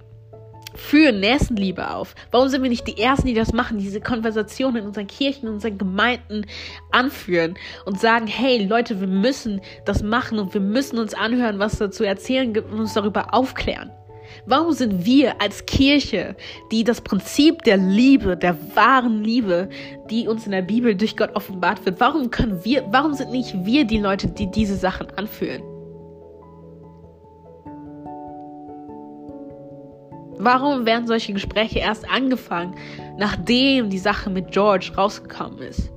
[0.75, 2.15] für Nächstenliebe auf?
[2.31, 5.55] Warum sind wir nicht die Ersten, die das machen, diese Konversationen in unseren Kirchen, in
[5.55, 6.45] unseren Gemeinden
[6.93, 7.55] anführen
[7.87, 12.05] und sagen, hey Leute, wir müssen das machen und wir müssen uns anhören, was dazu
[12.05, 13.93] erzählen gibt und uns darüber aufklären?
[14.49, 16.37] Warum sind wir als Kirche,
[16.71, 19.69] die das Prinzip der Liebe, der wahren Liebe,
[20.09, 23.53] die uns in der Bibel durch Gott offenbart wird, warum können wir, warum sind nicht
[23.65, 25.63] wir die Leute, die diese Sachen anfühlen?
[30.39, 32.77] Warum werden solche Gespräche erst angefangen,
[33.19, 35.91] nachdem die Sache mit George rausgekommen ist?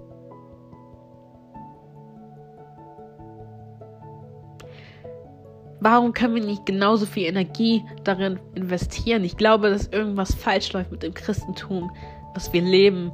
[5.81, 9.23] Warum können wir nicht genauso viel Energie darin investieren?
[9.23, 11.89] Ich glaube, dass irgendwas falsch läuft mit dem Christentum,
[12.33, 13.11] was wir leben,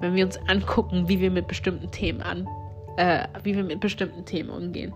[0.00, 2.48] wenn wir uns angucken, wie wir mit bestimmten Themen an,
[2.96, 4.92] äh, wie wir mit bestimmten Themen umgehen.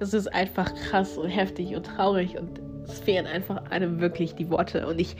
[0.00, 4.50] Es ist einfach krass und heftig und traurig und es fehlen einfach einem wirklich die
[4.50, 5.16] Worte und ich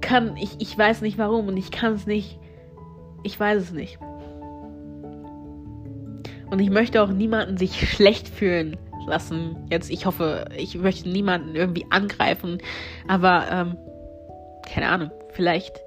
[0.00, 2.38] kann, ich, ich weiß nicht warum und ich kann es nicht,
[3.22, 3.98] ich weiß es nicht.
[6.50, 8.76] Und ich möchte auch niemanden sich schlecht fühlen
[9.06, 9.66] lassen.
[9.70, 12.58] Jetzt, ich hoffe, ich möchte niemanden irgendwie angreifen.
[13.08, 13.76] Aber, ähm,
[14.72, 15.80] keine Ahnung, vielleicht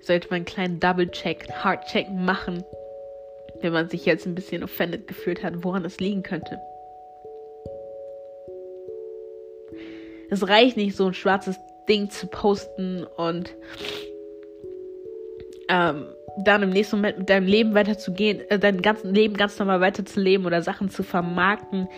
[0.00, 2.62] sollte man einen kleinen Double-Check, Hard-Check machen,
[3.60, 6.58] wenn man sich jetzt ein bisschen offended gefühlt hat, woran es liegen könnte.
[10.30, 11.56] Es reicht nicht, so ein schwarzes
[11.88, 13.54] Ding zu posten und
[15.68, 16.06] ähm,
[16.38, 20.46] dann im nächsten Moment mit deinem Leben weiterzugehen, äh, dein ganzes Leben ganz normal weiterzuleben
[20.46, 21.88] oder Sachen zu vermarkten,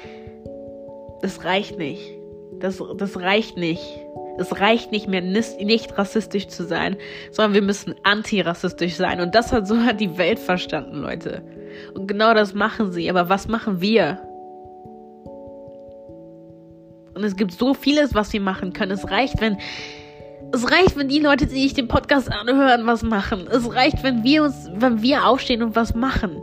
[1.23, 2.03] das reicht nicht.
[2.61, 3.83] Das, das reicht nicht.
[4.39, 6.97] Es reicht nicht mehr, nicht rassistisch zu sein,
[7.31, 9.21] sondern wir müssen antirassistisch sein.
[9.21, 11.43] Und das hat so hat die Welt verstanden, Leute.
[11.95, 13.09] Und genau das machen sie.
[13.09, 14.21] Aber was machen wir?
[17.15, 18.93] Und es gibt so vieles, was wir machen können.
[18.93, 19.57] Es reicht, wenn
[20.53, 23.47] es reicht, wenn die Leute, die sich den Podcast anhören, was machen.
[23.51, 26.41] Es reicht, wenn wir uns, wenn wir aufstehen und was machen.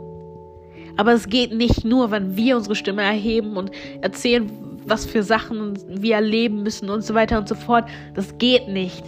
[0.96, 4.50] Aber es geht nicht nur, wenn wir unsere Stimme erheben und erzählen,
[4.86, 7.88] was für Sachen wir erleben müssen und so weiter und so fort.
[8.14, 9.04] Das geht nicht.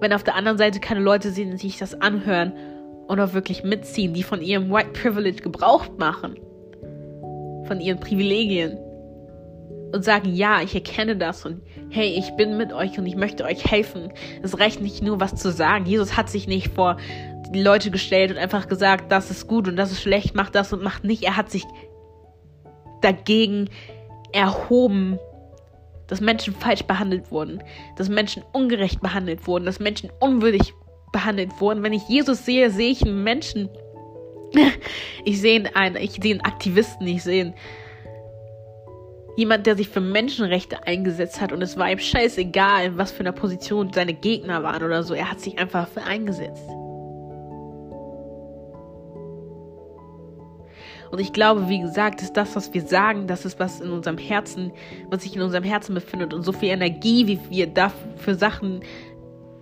[0.00, 2.52] Wenn auf der anderen Seite keine Leute sind, die sich das anhören
[3.06, 6.36] und auch wirklich mitziehen, die von ihrem White Privilege Gebrauch machen.
[7.66, 8.78] Von ihren Privilegien
[9.92, 13.44] und sagen, ja, ich erkenne das und hey, ich bin mit euch und ich möchte
[13.44, 14.12] euch helfen.
[14.42, 15.86] Es reicht nicht nur, was zu sagen.
[15.86, 16.98] Jesus hat sich nicht vor
[17.50, 20.72] die Leute gestellt und einfach gesagt, das ist gut und das ist schlecht, macht das
[20.72, 21.22] und macht nicht.
[21.22, 21.64] Er hat sich
[23.00, 23.70] dagegen
[24.32, 25.18] erhoben,
[26.06, 27.62] dass Menschen falsch behandelt wurden,
[27.96, 30.74] dass Menschen ungerecht behandelt wurden, dass Menschen unwürdig
[31.12, 31.82] behandelt wurden.
[31.82, 33.68] Wenn ich Jesus sehe, sehe ich einen Menschen.
[35.24, 37.54] Ich sehe einen, ich sehe einen Aktivisten, ich sehe einen
[39.38, 43.20] jemand, der sich für Menschenrechte eingesetzt hat und es war ihm scheißegal, in was für
[43.20, 45.14] einer Position seine Gegner waren oder so.
[45.14, 46.68] Er hat sich einfach für eingesetzt.
[51.12, 54.18] Und ich glaube, wie gesagt, ist das, was wir sagen, das ist, was in unserem
[54.18, 54.72] Herzen,
[55.08, 58.80] was sich in unserem Herzen befindet und so viel Energie, wie wir da für Sachen,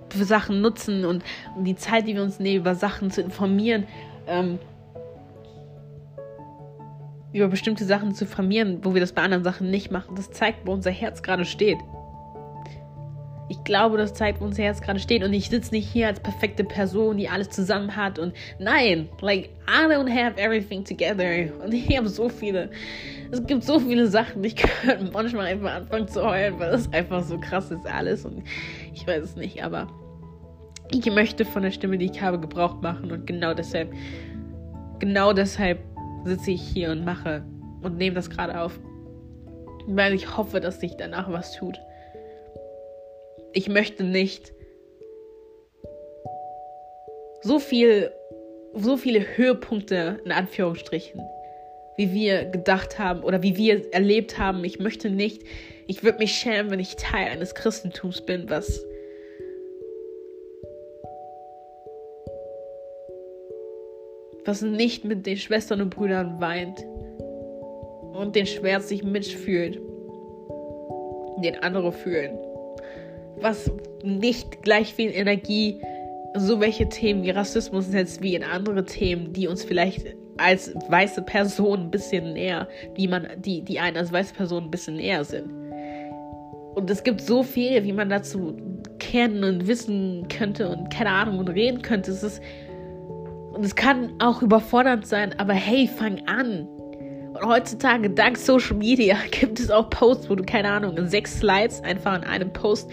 [0.08, 1.22] für Sachen nutzen und,
[1.54, 3.86] und die Zeit, die wir uns nehmen, über Sachen zu informieren,
[4.26, 4.58] ähm,
[7.32, 10.14] über bestimmte Sachen zu formieren, wo wir das bei anderen Sachen nicht machen.
[10.14, 11.78] Das zeigt, wo unser Herz gerade steht.
[13.48, 15.22] Ich glaube, das zeigt, wo unser Herz gerade steht.
[15.22, 18.18] Und ich sitze nicht hier als perfekte Person, die alles zusammen hat.
[18.18, 21.52] Und nein, like, I don't have everything together.
[21.64, 22.70] Und ich habe so viele,
[23.30, 24.42] es gibt so viele Sachen.
[24.42, 28.24] Ich könnte manchmal einfach anfangen zu heulen, weil es einfach so krass ist alles.
[28.24, 28.42] Und
[28.92, 29.86] ich weiß es nicht, aber
[30.90, 33.12] ich möchte von der Stimme, die ich habe, Gebrauch machen.
[33.12, 33.92] Und genau deshalb,
[34.98, 35.78] genau deshalb
[36.26, 37.44] sitze ich hier und mache
[37.82, 38.78] und nehme das gerade auf,
[39.86, 41.78] weil ich hoffe, dass sich danach was tut.
[43.52, 44.52] Ich möchte nicht
[47.42, 48.10] so viel,
[48.74, 51.20] so viele Höhepunkte in Anführungsstrichen,
[51.96, 54.64] wie wir gedacht haben oder wie wir erlebt haben.
[54.64, 55.42] Ich möchte nicht,
[55.86, 58.84] ich würde mich schämen, wenn ich Teil eines Christentums bin, was
[64.46, 66.84] was nicht mit den Schwestern und Brüdern weint
[68.12, 69.80] und den Schmerz sich mitfühlt.
[71.38, 72.38] den andere fühlen.
[73.40, 73.70] Was
[74.02, 75.80] nicht gleich viel Energie
[76.38, 81.22] so welche Themen wie Rassismus setzt wie in andere Themen, die uns vielleicht als weiße
[81.22, 85.24] Person ein bisschen näher, die man, die, die einen als weiße Person ein bisschen näher
[85.24, 85.50] sind.
[86.74, 88.54] Und es gibt so viel, wie man dazu
[88.98, 92.10] kennen und wissen könnte und keine Ahnung und reden könnte.
[92.10, 92.42] Es ist
[93.56, 96.68] und es kann auch überfordernd sein, aber hey, fang an.
[97.32, 101.38] Und heutzutage, dank Social Media, gibt es auch Posts, wo du, keine Ahnung, in sechs
[101.38, 102.90] Slides einfach in einem Post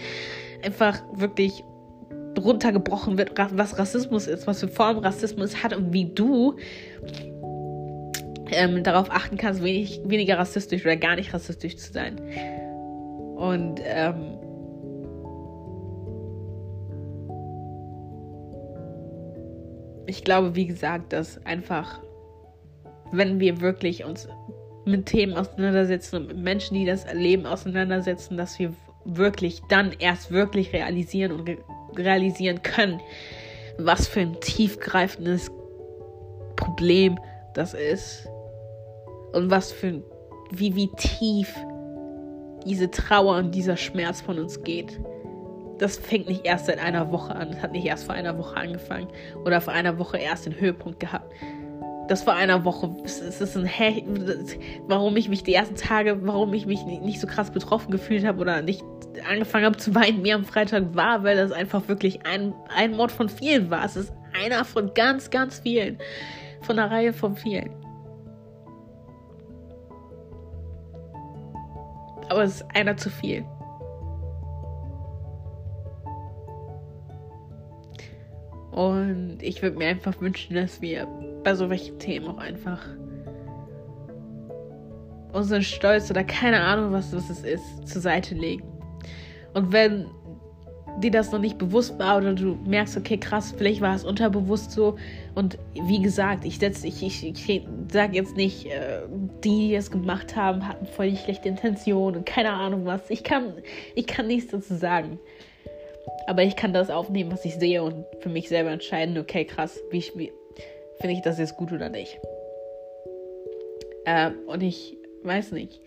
[0.64, 1.62] einfach wirklich
[2.38, 6.56] runtergebrochen wird, was Rassismus ist, was für Form Rassismus hat und wie du
[8.50, 12.20] ähm, darauf achten kannst, wenig, weniger rassistisch oder gar nicht rassistisch zu sein.
[13.36, 14.38] Und ähm,
[20.06, 22.00] ich glaube, wie gesagt, dass einfach,
[23.12, 24.28] wenn wir wirklich uns
[24.84, 28.74] mit Themen auseinandersetzen und mit Menschen, die das erleben, auseinandersetzen, dass wir
[29.04, 31.58] wirklich dann erst wirklich realisieren und re
[31.96, 33.00] realisieren können,
[33.78, 35.50] was für ein tiefgreifendes
[36.56, 37.18] Problem
[37.54, 38.26] das ist
[39.32, 40.02] und was für
[40.50, 41.54] wie wie tief
[42.66, 44.98] diese Trauer und dieser Schmerz von uns geht
[45.84, 47.50] das fängt nicht erst seit einer Woche an.
[47.50, 49.08] Das hat nicht erst vor einer Woche angefangen
[49.44, 51.30] oder vor einer Woche erst den Höhepunkt gehabt.
[52.08, 52.90] Das vor einer Woche.
[53.04, 54.02] Es ist ein Hä
[54.88, 58.40] warum ich mich die ersten Tage, warum ich mich nicht so krass betroffen gefühlt habe
[58.40, 58.82] oder nicht
[59.28, 63.12] angefangen habe zu weinen mir am Freitag war, weil das einfach wirklich ein, ein Mord
[63.12, 63.84] von vielen war.
[63.84, 64.10] Es ist
[64.42, 65.98] einer von ganz, ganz vielen.
[66.62, 67.68] Von einer Reihe von vielen.
[72.30, 73.44] Aber es ist einer zu viel.
[78.74, 81.06] Und ich würde mir einfach wünschen, dass wir
[81.44, 82.84] bei so welchen Themen auch einfach
[85.32, 88.64] unseren Stolz oder keine Ahnung, was, was es ist, zur Seite legen.
[89.52, 90.06] Und wenn
[90.98, 94.72] dir das noch nicht bewusst war oder du merkst, okay, krass, vielleicht war es unterbewusst
[94.72, 94.96] so.
[95.36, 95.56] Und
[95.86, 99.02] wie gesagt, ich ich, ich, ich sage jetzt nicht, äh,
[99.44, 103.08] die, die es gemacht haben, hatten voll die schlechte Intention und keine Ahnung was.
[103.08, 103.54] Ich kann,
[103.94, 105.20] ich kann nichts dazu sagen.
[106.26, 109.80] Aber ich kann das aufnehmen, was ich sehe und für mich selber entscheiden, okay, krass,
[109.90, 110.32] wie, wie
[111.00, 112.18] finde ich das jetzt gut oder nicht.
[114.06, 115.80] Ähm, und ich weiß nicht.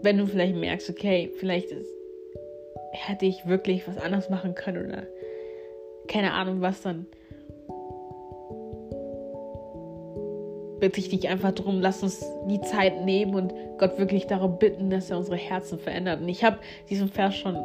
[0.00, 1.90] Wenn du vielleicht merkst, okay, vielleicht ist,
[2.92, 5.02] hätte ich wirklich was anderes machen können oder
[6.08, 7.06] keine Ahnung was, dann
[10.80, 14.90] bitte ich dich einfach darum, lass uns die Zeit nehmen und Gott wirklich darum bitten,
[14.90, 16.20] dass er unsere Herzen verändert.
[16.20, 16.58] Und ich habe
[16.90, 17.56] diesen Vers schon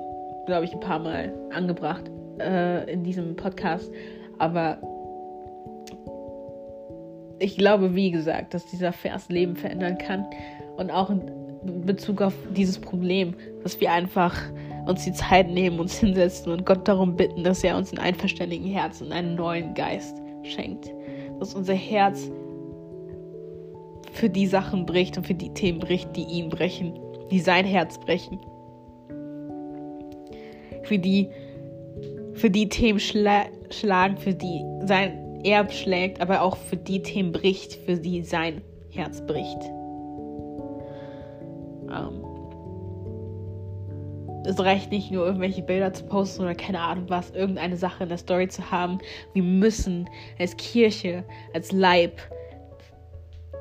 [0.49, 3.91] glaube ich, ein paar Mal angebracht äh, in diesem Podcast.
[4.39, 4.79] Aber
[7.37, 10.25] ich glaube, wie gesagt, dass dieser Vers Leben verändern kann.
[10.75, 11.21] Und auch in
[11.85, 14.35] Bezug auf dieses Problem, dass wir einfach
[14.87, 18.71] uns die Zeit nehmen, uns hinsetzen und Gott darum bitten, dass er uns einen einverständigen
[18.71, 20.91] Herz und einen neuen Geist schenkt.
[21.39, 22.31] Dass unser Herz
[24.13, 26.97] für die Sachen bricht und für die Themen bricht, die ihn brechen,
[27.29, 28.39] die sein Herz brechen
[30.89, 31.29] für die,
[32.33, 37.31] für die Themen schla schlagen, für die sein Erb schlägt, aber auch für die Themen
[37.31, 39.61] bricht, für die sein Herz bricht.
[41.91, 42.25] Ähm,
[44.45, 48.09] es reicht nicht nur irgendwelche Bilder zu posten oder keine Ahnung was, irgendeine Sache in
[48.09, 48.97] der Story zu haben.
[49.33, 50.09] Wir müssen
[50.39, 51.23] als Kirche,
[51.53, 52.19] als Leib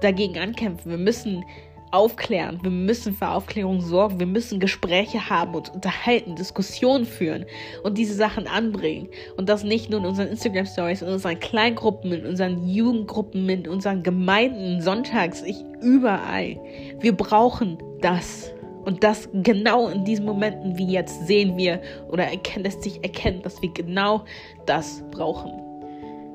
[0.01, 0.91] dagegen ankämpfen.
[0.91, 1.45] Wir müssen
[1.93, 2.59] aufklären.
[2.63, 4.19] Wir müssen für Aufklärung sorgen.
[4.19, 7.45] Wir müssen Gespräche haben und unterhalten, Diskussionen führen
[7.83, 9.09] und diese Sachen anbringen.
[9.37, 13.69] Und das nicht nur in unseren Instagram Stories, in unseren Kleingruppen, in unseren Jugendgruppen, in
[13.69, 16.59] unseren Gemeinden, sonntags, ich, überall.
[17.01, 18.53] Wir brauchen das.
[18.85, 22.27] Und das genau in diesen Momenten wie jetzt sehen wir oder
[22.57, 24.25] lässt sich erkennen, dass wir genau
[24.65, 25.53] das brauchen.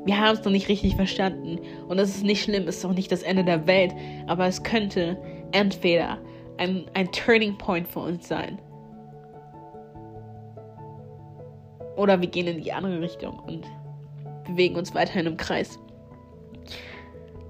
[0.05, 2.93] Wir haben es noch nicht richtig verstanden und es ist nicht schlimm, es ist auch
[2.93, 3.93] nicht das Ende der Welt,
[4.27, 5.17] aber es könnte
[5.53, 6.17] entweder
[6.57, 8.59] ein, ein Turning Point für uns sein.
[11.95, 13.65] Oder wir gehen in die andere Richtung und
[14.45, 15.79] bewegen uns weiterhin im Kreis.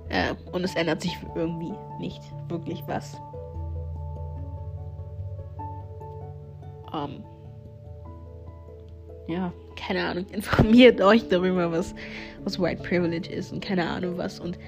[0.09, 3.19] Äh, und es ändert sich irgendwie nicht wirklich was.
[6.93, 7.23] Ähm,
[9.27, 10.25] ja, keine Ahnung.
[10.31, 11.95] Informiert euch darüber, was,
[12.43, 14.39] was White Privilege ist und keine Ahnung was.
[14.39, 14.59] Und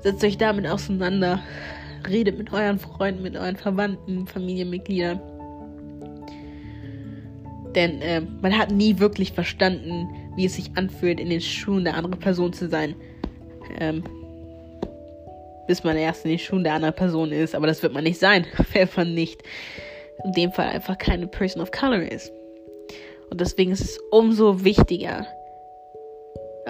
[0.00, 1.42] setzt euch damit auseinander
[2.08, 5.20] redet mit euren Freunden, mit euren Verwandten, Familienmitgliedern.
[7.74, 11.94] Denn äh, man hat nie wirklich verstanden, wie es sich anfühlt, in den Schuhen der
[11.94, 12.94] anderen Person zu sein.
[13.78, 14.04] Ähm,
[15.66, 17.54] bis man erst in den Schuhen der anderen Person ist.
[17.54, 19.42] Aber das wird man nicht sein, wenn man nicht
[20.24, 22.32] in dem Fall einfach keine Person of Color ist.
[23.30, 25.26] Und deswegen ist es umso wichtiger,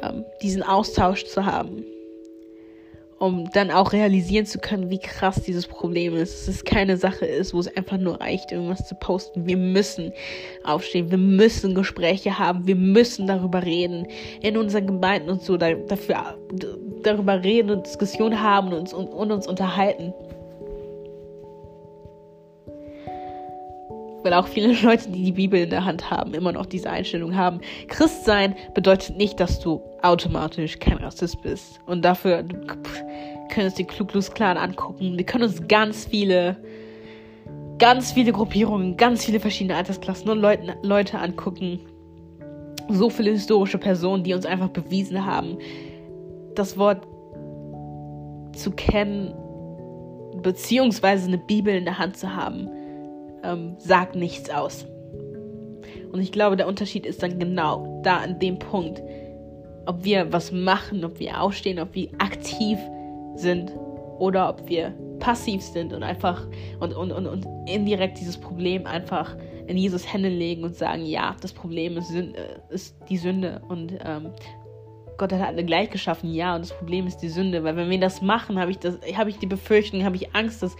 [0.02, 1.84] ähm, diesen Austausch zu haben
[3.22, 6.48] um dann auch realisieren zu können, wie krass dieses Problem ist.
[6.48, 9.46] Dass es keine Sache ist, wo es einfach nur reicht, irgendwas zu posten.
[9.46, 10.12] Wir müssen
[10.64, 14.08] aufstehen, wir müssen Gespräche haben, wir müssen darüber reden
[14.40, 16.36] in unseren Gemeinden und so, da, dafür
[17.04, 20.12] darüber reden und Diskussionen haben und und, und uns unterhalten.
[24.22, 27.36] Weil auch viele Leute, die die Bibel in der Hand haben, immer noch diese Einstellung
[27.36, 27.60] haben.
[27.88, 31.80] Christ sein bedeutet nicht, dass du automatisch kein Rassist bist.
[31.86, 32.44] Und dafür
[33.50, 35.16] können uns die Kluglus Klan angucken.
[35.16, 36.56] Wir können uns ganz viele,
[37.78, 41.80] ganz viele Gruppierungen, ganz viele verschiedene Altersklassen und Leute, Leute angucken.
[42.88, 45.58] So viele historische Personen, die uns einfach bewiesen haben,
[46.54, 47.06] das Wort
[48.54, 49.32] zu kennen,
[50.42, 52.68] beziehungsweise eine Bibel in der Hand zu haben
[53.42, 54.86] ähm, sagt nichts aus.
[56.12, 59.02] Und ich glaube, der Unterschied ist dann genau da an dem Punkt,
[59.86, 62.78] ob wir was machen, ob wir aufstehen, ob wir aktiv
[63.34, 63.72] sind
[64.18, 66.46] oder ob wir passiv sind und einfach
[66.80, 69.36] und, und, und, und indirekt dieses Problem einfach
[69.66, 72.12] in Jesus Hände legen und sagen, ja, das Problem ist,
[72.70, 74.30] ist die Sünde und ähm,
[75.18, 78.00] Gott hat alle gleich geschaffen, ja, und das Problem ist die Sünde, weil wenn wir
[78.00, 78.78] das machen, habe ich
[79.16, 80.76] habe ich die Befürchtung, habe ich Angst, dass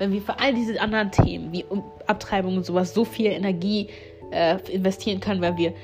[0.00, 1.64] wenn wir für all diese anderen Themen wie
[2.06, 3.88] Abtreibung und sowas so viel Energie
[4.32, 5.74] äh, investieren können, weil wir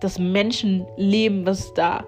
[0.00, 2.04] das Menschenleben, was da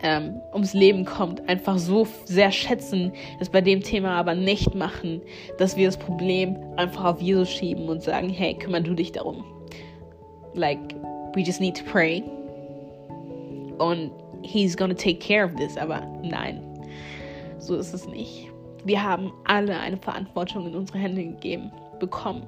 [0.00, 5.22] ähm, ums Leben kommt, einfach so sehr schätzen, es bei dem Thema aber nicht machen,
[5.58, 9.44] dass wir das Problem einfach auf Jesus schieben und sagen, hey, kümmere du dich darum.
[10.54, 10.94] Like,
[11.34, 12.22] we just need to pray.
[13.78, 14.12] Und
[14.42, 16.62] he's gonna take care of this, aber nein,
[17.58, 18.47] so ist es nicht.
[18.88, 21.70] Wir haben alle eine Verantwortung in unsere Hände gegeben,
[22.00, 22.46] bekommen.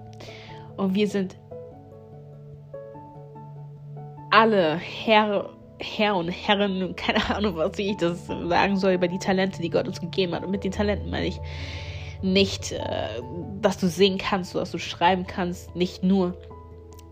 [0.78, 1.36] Und wir sind
[4.30, 9.60] alle Herr, Herr und Herren, keine Ahnung, was ich das sagen soll, über die Talente,
[9.60, 10.42] die Gott uns gegeben hat.
[10.42, 11.38] Und mit den Talenten meine ich
[12.22, 13.20] nicht, äh,
[13.60, 16.38] dass du singen kannst, dass du schreiben kannst, nicht nur,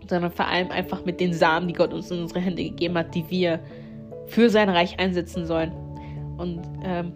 [0.08, 3.14] sondern vor allem einfach mit den Samen, die Gott uns in unsere Hände gegeben hat,
[3.14, 3.60] die wir
[4.26, 5.72] für sein Reich einsetzen sollen.
[6.38, 7.12] Und ähm,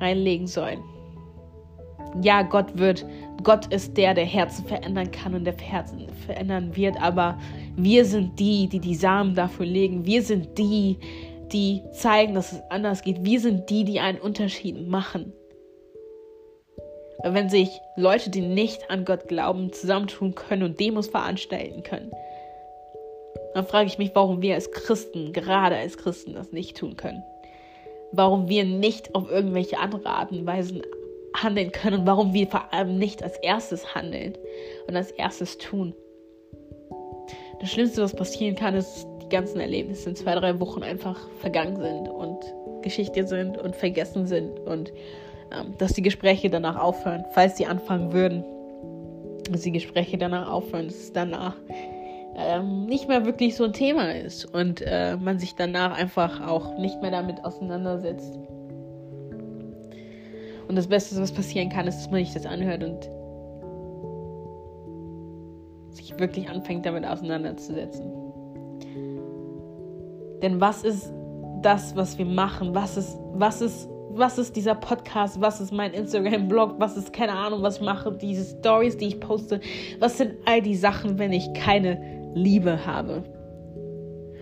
[0.00, 0.82] reinlegen sollen.
[2.22, 3.04] Ja, Gott wird,
[3.42, 7.38] Gott ist der, der Herzen verändern kann und der Herzen verändern wird, aber
[7.76, 10.06] wir sind die, die die Samen dafür legen.
[10.06, 10.98] Wir sind die,
[11.52, 13.24] die zeigen, dass es anders geht.
[13.24, 15.32] Wir sind die, die einen Unterschied machen.
[17.24, 22.12] Wenn sich Leute, die nicht an Gott glauben, zusammentun können und Demos veranstalten können,
[23.54, 27.22] dann frage ich mich, warum wir als Christen, gerade als Christen, das nicht tun können
[28.12, 30.82] warum wir nicht auf irgendwelche andere Arten und Weisen
[31.36, 34.36] handeln können und warum wir vor allem nicht als erstes handeln
[34.86, 35.94] und als erstes tun.
[37.60, 41.76] Das Schlimmste, was passieren kann, ist, die ganzen Erlebnisse in zwei, drei Wochen einfach vergangen
[41.76, 42.38] sind und
[42.82, 44.92] Geschichte sind und vergessen sind und
[45.52, 48.44] ähm, dass die Gespräche danach aufhören, falls sie anfangen würden,
[49.50, 51.56] dass die Gespräche danach aufhören, dass es danach
[52.38, 56.78] ähm, nicht mehr wirklich so ein Thema ist und äh, man sich danach einfach auch
[56.78, 58.38] nicht mehr damit auseinandersetzt.
[60.68, 63.10] Und das Beste, was passieren kann, ist, dass man sich das anhört und
[65.96, 68.12] sich wirklich anfängt, damit auseinanderzusetzen.
[70.42, 71.12] Denn was ist
[71.62, 72.72] das, was wir machen?
[72.74, 75.40] Was ist, was ist, was ist dieser Podcast?
[75.40, 76.74] Was ist mein Instagram-Blog?
[76.78, 78.12] Was ist keine Ahnung, was ich mache?
[78.12, 79.60] Diese Stories, die ich poste?
[79.98, 83.24] Was sind all die Sachen, wenn ich keine Liebe habe.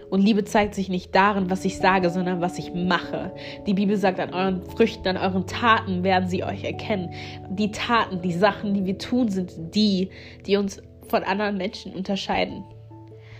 [0.08, 3.32] Und Liebe zeigt sich nicht darin, was ich sage, sondern was ich mache.
[3.66, 7.12] Die Bibel sagt, an euren Früchten, an euren Taten werden sie euch erkennen.
[7.50, 10.10] Die Taten, die Sachen, die wir tun, sind die,
[10.46, 12.64] die uns von anderen Menschen unterscheiden.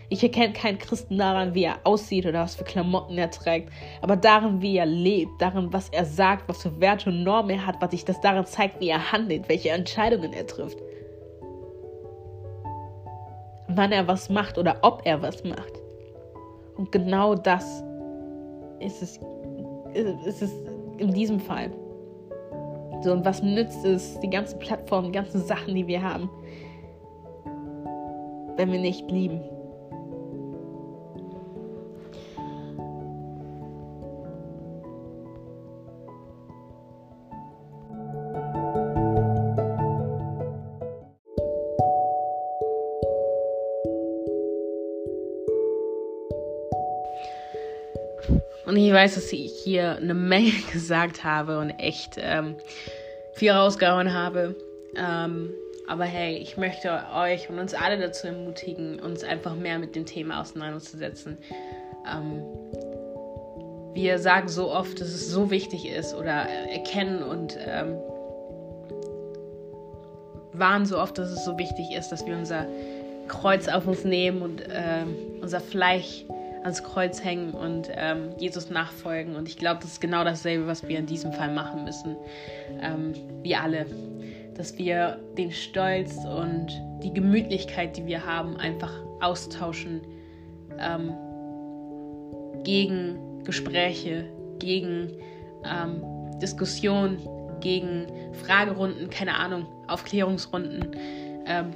[0.09, 3.73] Ich erkenne keinen Christen daran, wie er aussieht oder was für Klamotten er trägt,
[4.03, 7.67] aber darin, wie er lebt, darin, was er sagt, was für Werte und Normen er
[7.67, 10.79] hat, was sich das darin zeigt, wie er handelt, welche Entscheidungen er trifft
[13.69, 15.73] wann er was macht oder ob er was macht.
[16.77, 17.83] Und genau das
[18.81, 19.21] ist es,
[20.27, 20.53] ist es
[20.99, 21.71] in diesem Fall.
[23.03, 26.31] So, und was nützt es, die ganzen Plattformen, die ganzen Sachen, die wir haben,
[28.57, 29.41] wenn wir nicht lieben?
[48.97, 52.57] Weiß, dass ich hier eine Menge gesagt habe und echt ähm,
[53.35, 54.57] viel rausgehauen habe.
[54.97, 55.51] Ähm,
[55.87, 60.07] aber hey, ich möchte euch und uns alle dazu ermutigen, uns einfach mehr mit dem
[60.07, 61.37] Thema auseinanderzusetzen.
[62.11, 62.43] Ähm,
[63.93, 67.99] wir sagen so oft, dass es so wichtig ist oder erkennen und ähm,
[70.55, 72.67] waren so oft, dass es so wichtig ist, dass wir unser
[73.29, 75.05] Kreuz auf uns nehmen und äh,
[75.43, 76.25] unser Fleisch
[76.67, 79.37] ans Kreuz hängen und ähm, Jesus nachfolgen.
[79.37, 82.17] Und ich glaube, das ist genau dasselbe, was wir in diesem Fall machen müssen.
[82.81, 83.87] Ähm, wir alle.
[84.57, 86.69] Dass wir den Stolz und
[87.03, 90.01] die Gemütlichkeit, die wir haben, einfach austauschen
[90.79, 91.15] ähm,
[92.65, 94.25] gegen Gespräche,
[94.59, 95.13] gegen
[95.65, 96.03] ähm,
[96.41, 97.19] Diskussionen,
[97.61, 98.07] gegen
[98.45, 100.97] Fragerunden, keine Ahnung, Aufklärungsrunden,
[101.47, 101.71] ähm,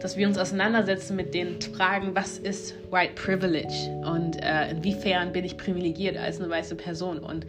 [0.00, 5.44] dass wir uns auseinandersetzen mit den Fragen, was ist White Privilege und äh, inwiefern bin
[5.44, 7.46] ich privilegiert als eine weiße Person und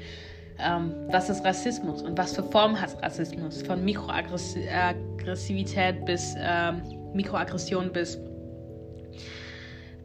[0.60, 6.82] ähm, was ist Rassismus und was für Formen hat Rassismus, von Mikroaggressivität bis ähm,
[7.14, 8.20] Mikroaggression bis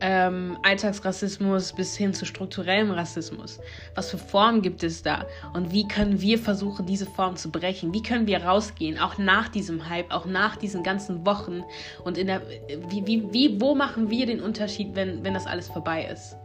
[0.00, 3.60] ähm, Alltagsrassismus bis hin zu strukturellem Rassismus.
[3.94, 5.26] Was für Formen gibt es da?
[5.54, 7.92] Und wie können wir versuchen, diese Form zu brechen?
[7.92, 11.64] Wie können wir rausgehen, auch nach diesem Hype, auch nach diesen ganzen Wochen?
[12.04, 12.42] Und in der,
[12.88, 16.36] wie, wie, wie, wo machen wir den Unterschied, wenn, wenn das alles vorbei ist?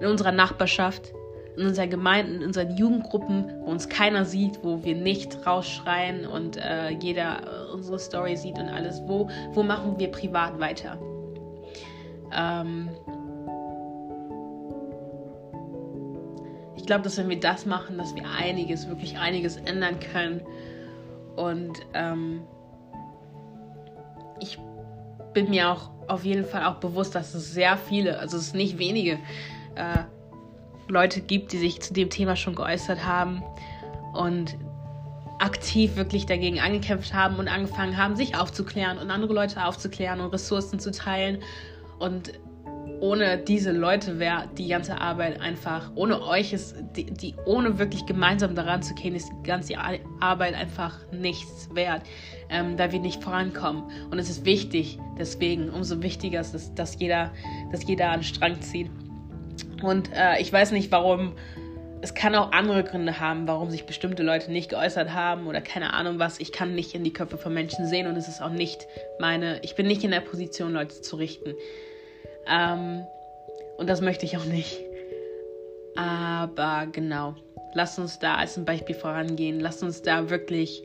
[0.00, 1.12] In unserer Nachbarschaft,
[1.56, 6.58] in unseren Gemeinden, in unseren Jugendgruppen, wo uns keiner sieht, wo wir nicht rausschreien und
[6.58, 9.02] äh, jeder unsere Story sieht und alles.
[9.06, 10.98] Wo, wo machen wir privat weiter?
[12.32, 12.90] Ähm
[16.76, 20.40] ich glaube, dass wenn wir das machen, dass wir einiges, wirklich einiges ändern können.
[21.34, 22.42] Und ähm,
[24.38, 24.58] ich
[25.32, 28.78] bin mir auch auf jeden Fall auch bewusst, dass es sehr viele, also es nicht
[28.78, 29.18] wenige
[29.74, 30.04] äh,
[30.88, 33.42] Leute gibt, die sich zu dem Thema schon geäußert haben
[34.14, 34.56] und
[35.38, 40.32] aktiv wirklich dagegen angekämpft haben und angefangen haben, sich aufzuklären und andere Leute aufzuklären und
[40.32, 41.42] Ressourcen zu teilen
[41.98, 42.32] und
[43.00, 48.06] ohne diese Leute wäre die ganze Arbeit einfach, ohne euch ist, die, die, ohne wirklich
[48.06, 49.74] gemeinsam daran zu gehen, ist die ganze
[50.20, 52.02] Arbeit einfach nichts wert,
[52.48, 53.84] ähm, da wir nicht vorankommen.
[54.10, 57.32] Und es ist wichtig, deswegen, umso wichtiger ist es, dass jeder,
[57.70, 58.90] dass jeder an den Strang zieht.
[59.82, 61.34] Und äh, ich weiß nicht, warum,
[62.00, 65.92] es kann auch andere Gründe haben, warum sich bestimmte Leute nicht geäußert haben oder keine
[65.92, 66.40] Ahnung was.
[66.40, 68.86] Ich kann nicht in die Köpfe von Menschen sehen und es ist auch nicht
[69.18, 71.54] meine, ich bin nicht in der Position, Leute zu richten.
[72.48, 73.06] Ähm,
[73.78, 74.80] und das möchte ich auch nicht.
[75.96, 77.34] Aber genau,
[77.74, 79.60] lasst uns da als ein Beispiel vorangehen.
[79.60, 80.82] Lasst uns da wirklich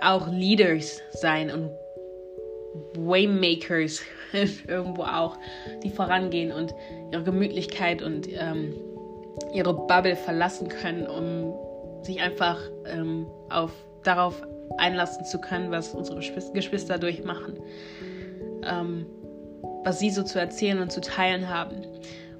[0.00, 1.70] auch Leaders sein und
[2.94, 4.02] Waymakers
[4.68, 5.38] irgendwo auch,
[5.82, 6.74] die vorangehen und
[7.12, 8.74] ihre Gemütlichkeit und ähm,
[9.54, 11.54] ihre Bubble verlassen können, um
[12.04, 13.72] sich einfach ähm, auf,
[14.02, 14.42] darauf
[14.78, 16.20] einlassen zu können, was unsere
[16.52, 17.58] Geschwister durchmachen.
[18.62, 19.06] Ähm,
[19.86, 21.76] was sie so zu erzählen und zu teilen haben.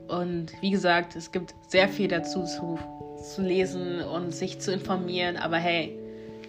[0.09, 2.77] Und wie gesagt, es gibt sehr viel dazu zu,
[3.23, 5.37] zu lesen und sich zu informieren.
[5.37, 5.97] Aber hey,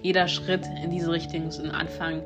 [0.01, 2.23] jeder Schritt in diese Richtung ist ein Anfang.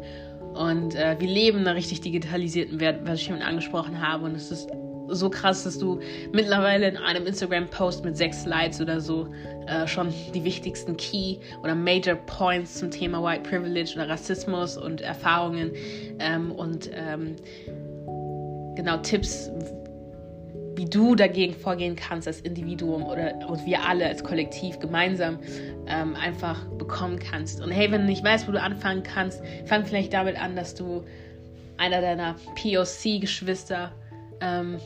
[0.53, 4.23] Und äh, wir leben in einer richtig digitalisierten Welt, was ich schon angesprochen habe.
[4.23, 4.69] Und es ist
[5.09, 5.99] so krass, dass du
[6.31, 9.27] mittlerweile in einem Instagram-Post mit sechs Slides oder so
[9.67, 15.01] äh, schon die wichtigsten Key oder Major Points zum Thema White Privilege oder Rassismus und
[15.01, 15.71] Erfahrungen
[16.19, 17.35] ähm, und ähm,
[18.75, 19.49] genau Tipps,
[20.75, 25.39] wie du dagegen vorgehen kannst als Individuum oder und wir alle als Kollektiv gemeinsam
[25.87, 27.61] ähm, einfach bekommen kannst.
[27.61, 30.73] Und hey, wenn du nicht weißt, wo du anfangen kannst, fang vielleicht damit an, dass
[30.75, 31.03] du
[31.77, 33.91] einer deiner POC-Geschwister
[34.39, 34.79] ähm,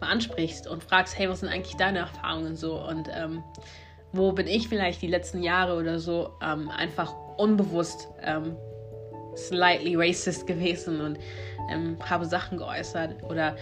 [0.00, 3.42] mal ansprichst und fragst, hey, was sind eigentlich deine Erfahrungen so und ähm,
[4.12, 8.56] wo bin ich vielleicht die letzten Jahre oder so ähm, einfach unbewusst ähm,
[9.36, 11.18] slightly racist gewesen und
[11.70, 13.56] ähm, habe Sachen geäußert oder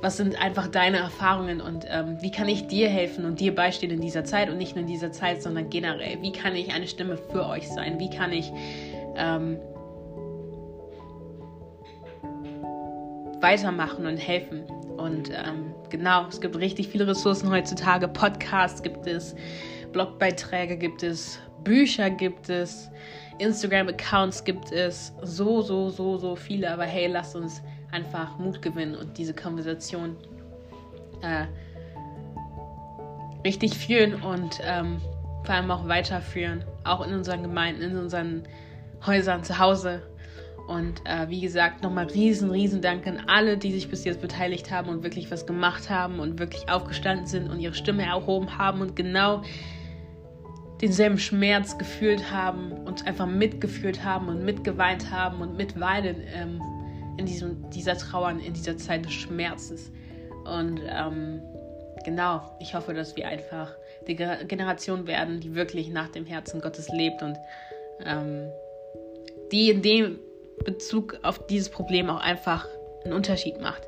[0.00, 3.90] was sind einfach deine Erfahrungen und ähm, wie kann ich dir helfen und dir beistehen
[3.90, 6.22] in dieser Zeit und nicht nur in dieser Zeit, sondern generell?
[6.22, 7.98] Wie kann ich eine Stimme für euch sein?
[7.98, 8.52] Wie kann ich
[9.16, 9.58] ähm,
[13.40, 14.64] weitermachen und helfen?
[14.98, 18.06] Und ähm, genau, es gibt richtig viele Ressourcen heutzutage.
[18.06, 19.34] Podcasts gibt es,
[19.92, 22.88] Blogbeiträge gibt es, Bücher gibt es.
[23.38, 26.70] Instagram-Accounts gibt es so, so, so, so viele.
[26.70, 30.16] Aber hey, lasst uns einfach Mut gewinnen und diese Konversation
[31.22, 31.46] äh,
[33.44, 35.00] richtig führen und ähm,
[35.44, 36.64] vor allem auch weiterführen.
[36.84, 38.42] Auch in unseren Gemeinden, in unseren
[39.06, 40.02] Häusern zu Hause.
[40.66, 44.70] Und äh, wie gesagt, nochmal riesen, riesen Dank an alle, die sich bis jetzt beteiligt
[44.70, 48.82] haben und wirklich was gemacht haben und wirklich aufgestanden sind und ihre Stimme erhoben haben
[48.82, 49.42] und genau
[50.80, 56.60] denselben Schmerz gefühlt haben und einfach mitgefühlt haben und mitgeweint haben und mitweinen ähm,
[57.16, 59.90] in diesem, dieser Trauer, in dieser Zeit des Schmerzes.
[60.44, 61.42] Und ähm,
[62.04, 63.74] genau, ich hoffe, dass wir einfach
[64.06, 67.36] die Generation werden, die wirklich nach dem Herzen Gottes lebt und
[68.04, 68.48] ähm,
[69.52, 70.18] die in dem
[70.64, 72.66] Bezug auf dieses Problem auch einfach
[73.04, 73.82] einen Unterschied macht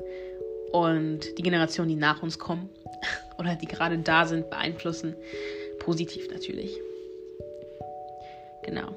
[0.71, 2.69] und die Generationen, die nach uns kommen
[3.37, 5.15] oder die gerade da sind, beeinflussen.
[5.81, 6.79] Positiv natürlich.
[8.63, 8.95] Genau.